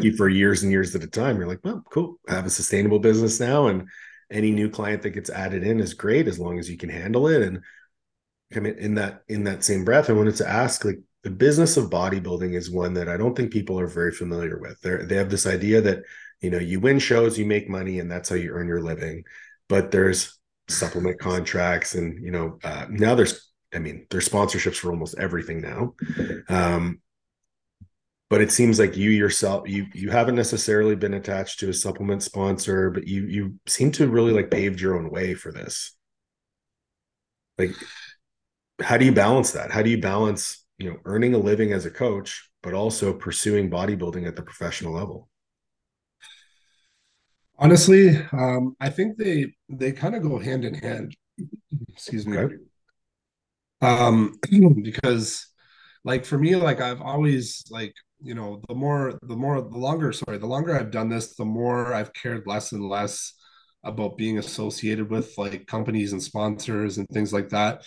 [0.00, 2.18] you for years and years at a time, you're like, well, cool.
[2.28, 3.88] I have a sustainable business now, and
[4.30, 7.26] any new client that gets added in is great as long as you can handle
[7.26, 7.42] it.
[7.42, 7.60] And
[8.54, 11.76] I mean, in that in that same breath, I wanted to ask, like, the business
[11.76, 14.80] of bodybuilding is one that I don't think people are very familiar with.
[14.80, 16.02] They they have this idea that
[16.40, 19.24] you know you win shows, you make money, and that's how you earn your living.
[19.68, 20.38] But there's
[20.68, 25.60] supplement contracts, and you know uh, now there's I mean there's sponsorships for almost everything
[25.60, 25.94] now.
[26.48, 27.00] Um,
[28.32, 32.22] but it seems like you yourself you you haven't necessarily been attached to a supplement
[32.22, 35.94] sponsor but you you seem to really like paved your own way for this.
[37.58, 37.72] Like
[38.80, 39.70] how do you balance that?
[39.70, 43.68] How do you balance you know earning a living as a coach but also pursuing
[43.68, 45.28] bodybuilding at the professional level?
[47.58, 51.14] Honestly um i think they they kind of go hand in hand.
[51.90, 52.38] Excuse me.
[52.38, 52.54] Okay.
[53.82, 54.38] um
[54.82, 55.48] because
[56.02, 57.92] like for me like i've always like
[58.22, 61.44] you know the more the more the longer sorry the longer i've done this the
[61.44, 63.34] more i've cared less and less
[63.84, 67.82] about being associated with like companies and sponsors and things like that.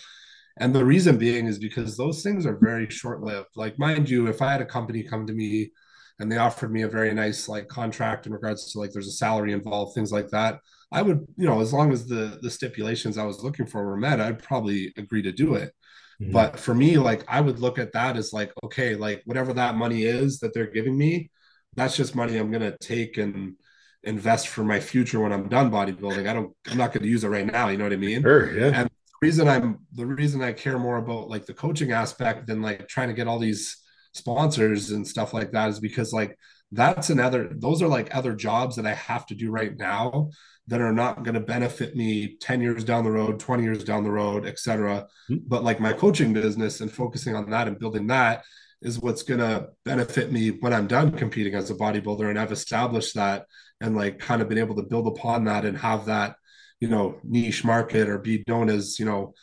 [0.58, 4.26] And the reason being is because those things are very short lived like mind you
[4.26, 5.70] if i had a company come to me
[6.18, 9.12] and they offered me a very nice like contract in regards to like there's a
[9.12, 10.60] salary involved things like that
[10.92, 13.98] i would you know as long as the the stipulations i was looking for were
[13.98, 15.74] met i'd probably agree to do it
[16.20, 16.32] Mm-hmm.
[16.32, 19.76] But for me, like I would look at that as like, okay, like whatever that
[19.76, 21.30] money is that they're giving me,
[21.74, 23.54] that's just money I'm gonna take and
[24.02, 26.28] invest for my future when I'm done bodybuilding.
[26.28, 27.68] I don't, I'm not gonna use it right now.
[27.68, 28.22] You know what I mean?
[28.22, 28.58] Sure.
[28.58, 28.80] Yeah.
[28.80, 32.62] And the reason I'm the reason I care more about like the coaching aspect than
[32.62, 33.76] like trying to get all these
[34.12, 36.38] sponsors and stuff like that is because like
[36.72, 40.30] that's another those are like other jobs that I have to do right now
[40.68, 44.04] that are not going to benefit me 10 years down the road 20 years down
[44.04, 45.42] the road etc mm-hmm.
[45.46, 48.42] but like my coaching business and focusing on that and building that
[48.82, 52.52] is what's going to benefit me when i'm done competing as a bodybuilder and i've
[52.52, 53.46] established that
[53.80, 56.36] and like kind of been able to build upon that and have that
[56.80, 59.34] you know niche market or be known as you know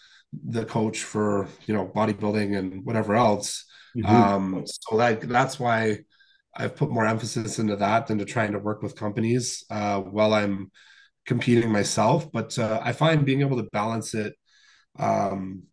[0.45, 3.65] the coach for you know bodybuilding and whatever else.
[3.95, 4.15] Mm-hmm.
[4.15, 5.99] Um, so that that's why
[6.55, 10.33] I've put more emphasis into that than to trying to work with companies uh, while
[10.33, 10.71] I'm
[11.25, 12.31] competing myself.
[12.31, 14.33] But uh, I find being able to balance it.
[14.97, 15.63] Um,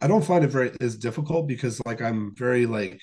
[0.00, 3.00] I don't find it very as difficult because like I'm very like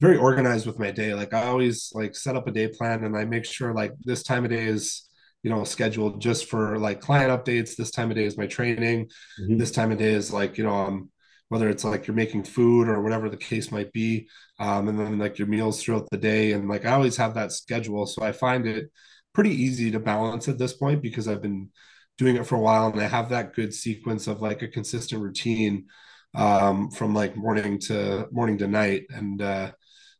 [0.00, 1.14] very organized with my day.
[1.14, 4.22] Like I always like set up a day plan and I make sure like this
[4.22, 5.08] time of day is
[5.42, 7.76] you know scheduled just for like client updates.
[7.76, 9.10] This time of day is my training.
[9.40, 9.58] Mm-hmm.
[9.58, 11.10] This time of day is like you know I'm
[11.48, 14.28] whether it's like you're making food or whatever the case might be
[14.58, 17.52] um, and then like your meals throughout the day and like i always have that
[17.52, 18.90] schedule so i find it
[19.34, 21.68] pretty easy to balance at this point because i've been
[22.16, 25.20] doing it for a while and i have that good sequence of like a consistent
[25.20, 25.86] routine
[26.36, 29.70] um, from like morning to morning to night and uh,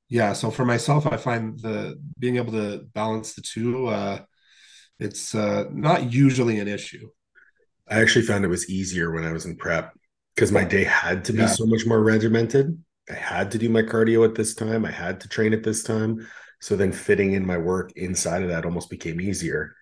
[0.08, 4.20] yeah so for myself i find the being able to balance the two uh,
[5.00, 7.08] it's uh, not usually an issue
[7.88, 9.92] i actually found it was easier when i was in prep
[10.34, 11.46] because my day had to be yeah.
[11.46, 12.82] so much more regimented.
[13.10, 14.84] I had to do my cardio at this time.
[14.84, 16.26] I had to train at this time.
[16.64, 19.76] So then fitting in my work inside of that almost became easier.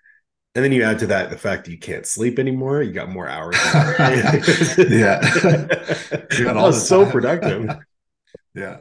[0.57, 2.83] And then you add to that the fact that you can't sleep anymore.
[2.83, 3.55] You got more hours.
[4.91, 5.21] yeah.
[6.37, 7.71] you got all was so productive.
[8.53, 8.79] yeah.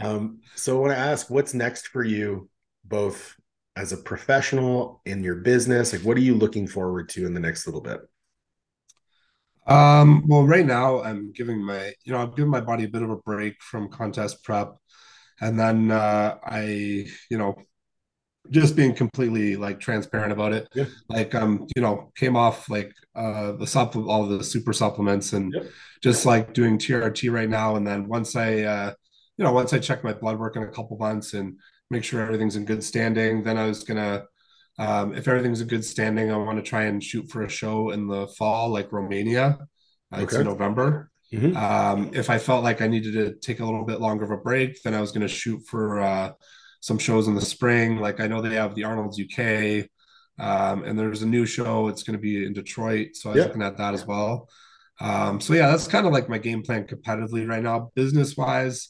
[0.00, 2.50] um, so I want to ask what's next for you,
[2.84, 3.34] both
[3.76, 5.94] as a professional in your business?
[5.94, 8.00] Like, what are you looking forward to in the next little bit?
[9.66, 13.00] Um, well, right now I'm giving my, you know, I'm giving my body a bit
[13.00, 14.76] of a break from contest prep.
[15.40, 17.54] And then uh I, you know,
[18.50, 20.68] just being completely like transparent about it.
[20.74, 20.86] Yeah.
[21.08, 25.52] Like um, you know, came off like uh the supplement all the super supplements and
[25.52, 25.66] yep.
[26.02, 27.76] just like doing TRT right now.
[27.76, 28.94] And then once I uh,
[29.36, 31.58] you know, once I check my blood work in a couple months and
[31.90, 34.24] make sure everything's in good standing, then I was gonna
[34.78, 37.90] um, if everything's in good standing, I want to try and shoot for a show
[37.90, 39.58] in the fall, like Romania.
[40.12, 41.10] Uh, It's in November.
[41.32, 41.56] Mm-hmm.
[41.56, 44.36] Um, if I felt like I needed to take a little bit longer of a
[44.36, 46.32] break, then I was going to shoot for uh,
[46.80, 47.98] some shows in the spring.
[47.98, 49.88] Like I know they have the Arnold's UK,
[50.38, 51.88] um, and there's a new show.
[51.88, 54.48] It's going to be in Detroit, so I was looking at that as well.
[55.00, 57.90] Um, so yeah, that's kind of like my game plan competitively right now.
[57.94, 58.88] Business wise,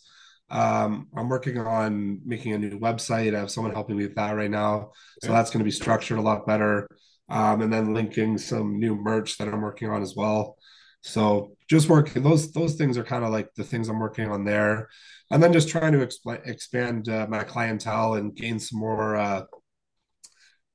[0.51, 3.35] um, I'm working on making a new website.
[3.35, 4.93] I have someone helping me with that right now.
[5.23, 6.89] So that's going to be structured a lot better.
[7.29, 10.57] Um, and then linking some new merch that I'm working on as well.
[11.03, 14.45] So just working those those things are kind of like the things I'm working on
[14.45, 14.89] there,
[15.31, 19.43] and then just trying to exp- expand uh, my clientele and gain some more uh,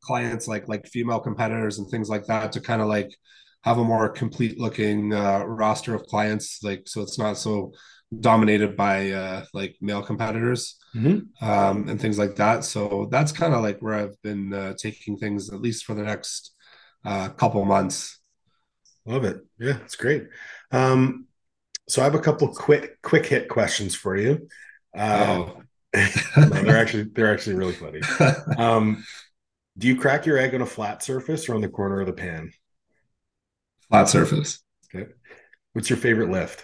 [0.01, 3.15] clients like like female competitors and things like that to kind of like
[3.63, 7.71] have a more complete looking uh, roster of clients like so it's not so
[8.19, 11.45] dominated by uh, like male competitors mm-hmm.
[11.47, 12.63] um, and things like that.
[12.63, 16.03] So that's kind of like where I've been uh, taking things at least for the
[16.03, 16.53] next
[17.05, 18.19] uh, couple months.
[19.06, 19.38] Love it.
[19.60, 20.28] Yeah, it's great.
[20.72, 21.28] Um,
[21.88, 24.47] so I have a couple quick quick hit questions for you.
[24.95, 25.62] Uh, oh.
[26.38, 28.01] no, they're actually they're actually really funny.
[28.58, 29.04] Um,
[29.78, 32.14] do you crack your egg on a flat surface or on the corner of the
[32.14, 32.51] pan?
[33.89, 34.64] Flat surface.
[34.93, 35.12] Okay.
[35.74, 36.64] What's your favorite lift?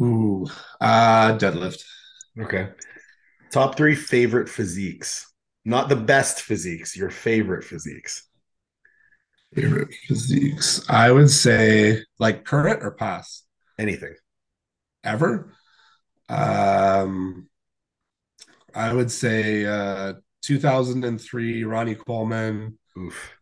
[0.00, 0.46] Ooh,
[0.80, 1.84] uh, deadlift.
[2.38, 2.68] Okay.
[3.50, 5.32] Top three favorite physiques.
[5.64, 8.28] Not the best physiques, your favorite physiques.
[9.54, 10.84] Favorite physiques.
[10.88, 13.46] I would say like current or past.
[13.78, 14.14] Anything.
[15.02, 15.54] Ever.
[16.28, 17.48] Um
[18.74, 22.78] I would say uh 2003 Ronnie Coleman.
[22.98, 23.34] Oof.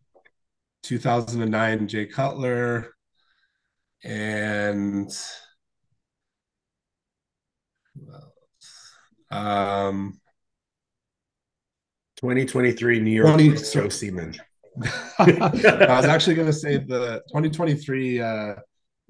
[0.82, 2.92] 2009 Jay Cutler
[4.04, 5.10] and
[9.30, 10.20] um,
[12.16, 14.36] 2023 New York 20, Joe Seeman.
[15.18, 18.54] I was actually going to say the 2023 uh,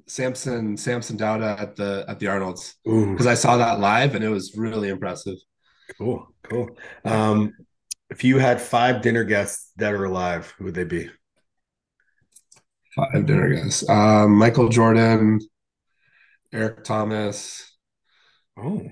[0.06, 4.28] Samson Samson Dauda at the at the Arnold's because I saw that live and it
[4.28, 5.36] was really impressive.
[5.98, 6.76] Cool, cool.
[7.04, 7.52] Um,
[8.10, 11.08] if you had five dinner guests that are alive, who would they be?
[12.94, 13.88] Five dinner guests.
[13.88, 15.40] Um, Michael Jordan,
[16.52, 17.70] Eric Thomas.
[18.58, 18.86] Oh,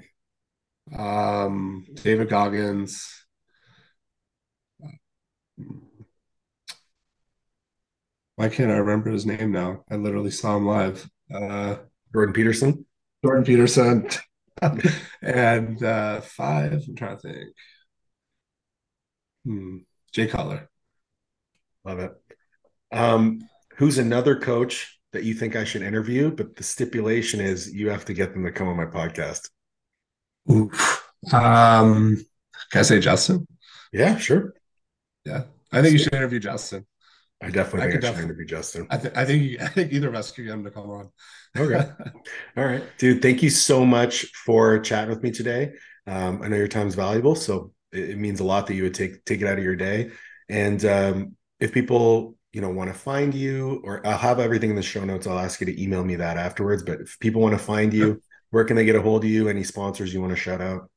[0.96, 3.19] um, David Goggins.
[8.40, 9.84] Why can't I remember his name now?
[9.90, 11.06] I literally saw him live.
[11.30, 11.76] Uh,
[12.10, 12.86] Jordan Peterson.
[13.22, 14.08] Jordan Peterson.
[15.20, 17.50] and uh, five, I'm trying to think.
[19.44, 19.76] Hmm.
[20.14, 20.70] Jay Cutler.
[21.84, 22.12] Love it.
[22.90, 23.42] Um,
[23.76, 26.30] who's another coach that you think I should interview?
[26.30, 29.50] But the stipulation is you have to get them to come on my podcast.
[30.50, 31.04] Oof.
[31.30, 32.16] Um,
[32.72, 33.46] can I say Justin?
[33.92, 34.54] Yeah, sure.
[35.26, 35.42] Yeah.
[35.70, 36.86] I think you should interview Justin.
[37.42, 38.86] I definitely I think I should interview Justin.
[38.90, 41.10] I, th- I think I think either of us could get him to come on.
[41.56, 41.90] okay.
[42.56, 43.22] All right, dude.
[43.22, 45.72] Thank you so much for chatting with me today.
[46.06, 48.94] Um, I know your time's valuable, so it, it, means a lot that you would
[48.94, 50.10] take take it out of your day.
[50.48, 54.76] And um, if people you know want to find you, or I'll have everything in
[54.76, 55.26] the show notes.
[55.26, 56.82] I'll ask you to email me that afterwards.
[56.82, 58.20] But if people want to find you,
[58.50, 59.48] where can they get a hold of you?
[59.48, 60.90] Any sponsors you want to shout out?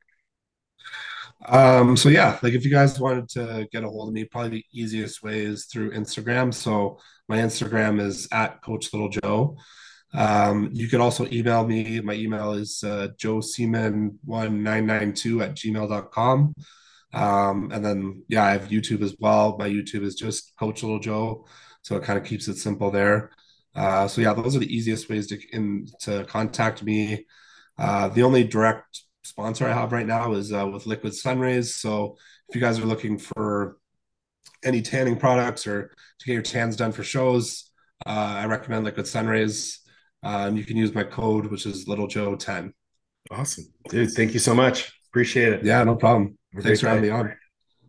[1.46, 4.50] Um, so yeah, like if you guys wanted to get a hold of me, probably
[4.50, 6.54] the easiest way is through Instagram.
[6.54, 9.58] So my Instagram is at Coach Little Joe.
[10.14, 12.00] Um, you could also email me.
[12.02, 16.54] My email is uh, joe seeman1992 at gmail.com.
[17.14, 19.58] Um, and then, yeah, I have YouTube as well.
[19.58, 21.46] My YouTube is just Coach Little Joe.
[21.82, 23.32] So it kind of keeps it simple there.
[23.76, 27.26] Uh, so yeah, those are the easiest ways to in to contact me.
[27.78, 31.76] Uh, the only direct sponsor I have right now is uh, with Liquid Sunrays.
[31.76, 32.17] So
[32.49, 33.78] if you guys are looking for
[34.63, 37.71] any tanning products or to get your tans done for shows,
[38.05, 39.80] uh, I recommend Liquid Sunrays.
[40.21, 42.74] And you can use my code, which is Little Joe 10.
[43.32, 43.65] Awesome.
[43.89, 44.91] Dude, thank you so much.
[45.09, 45.63] Appreciate it.
[45.63, 46.38] Yeah, no problem.
[46.61, 47.36] Thanks for having me on.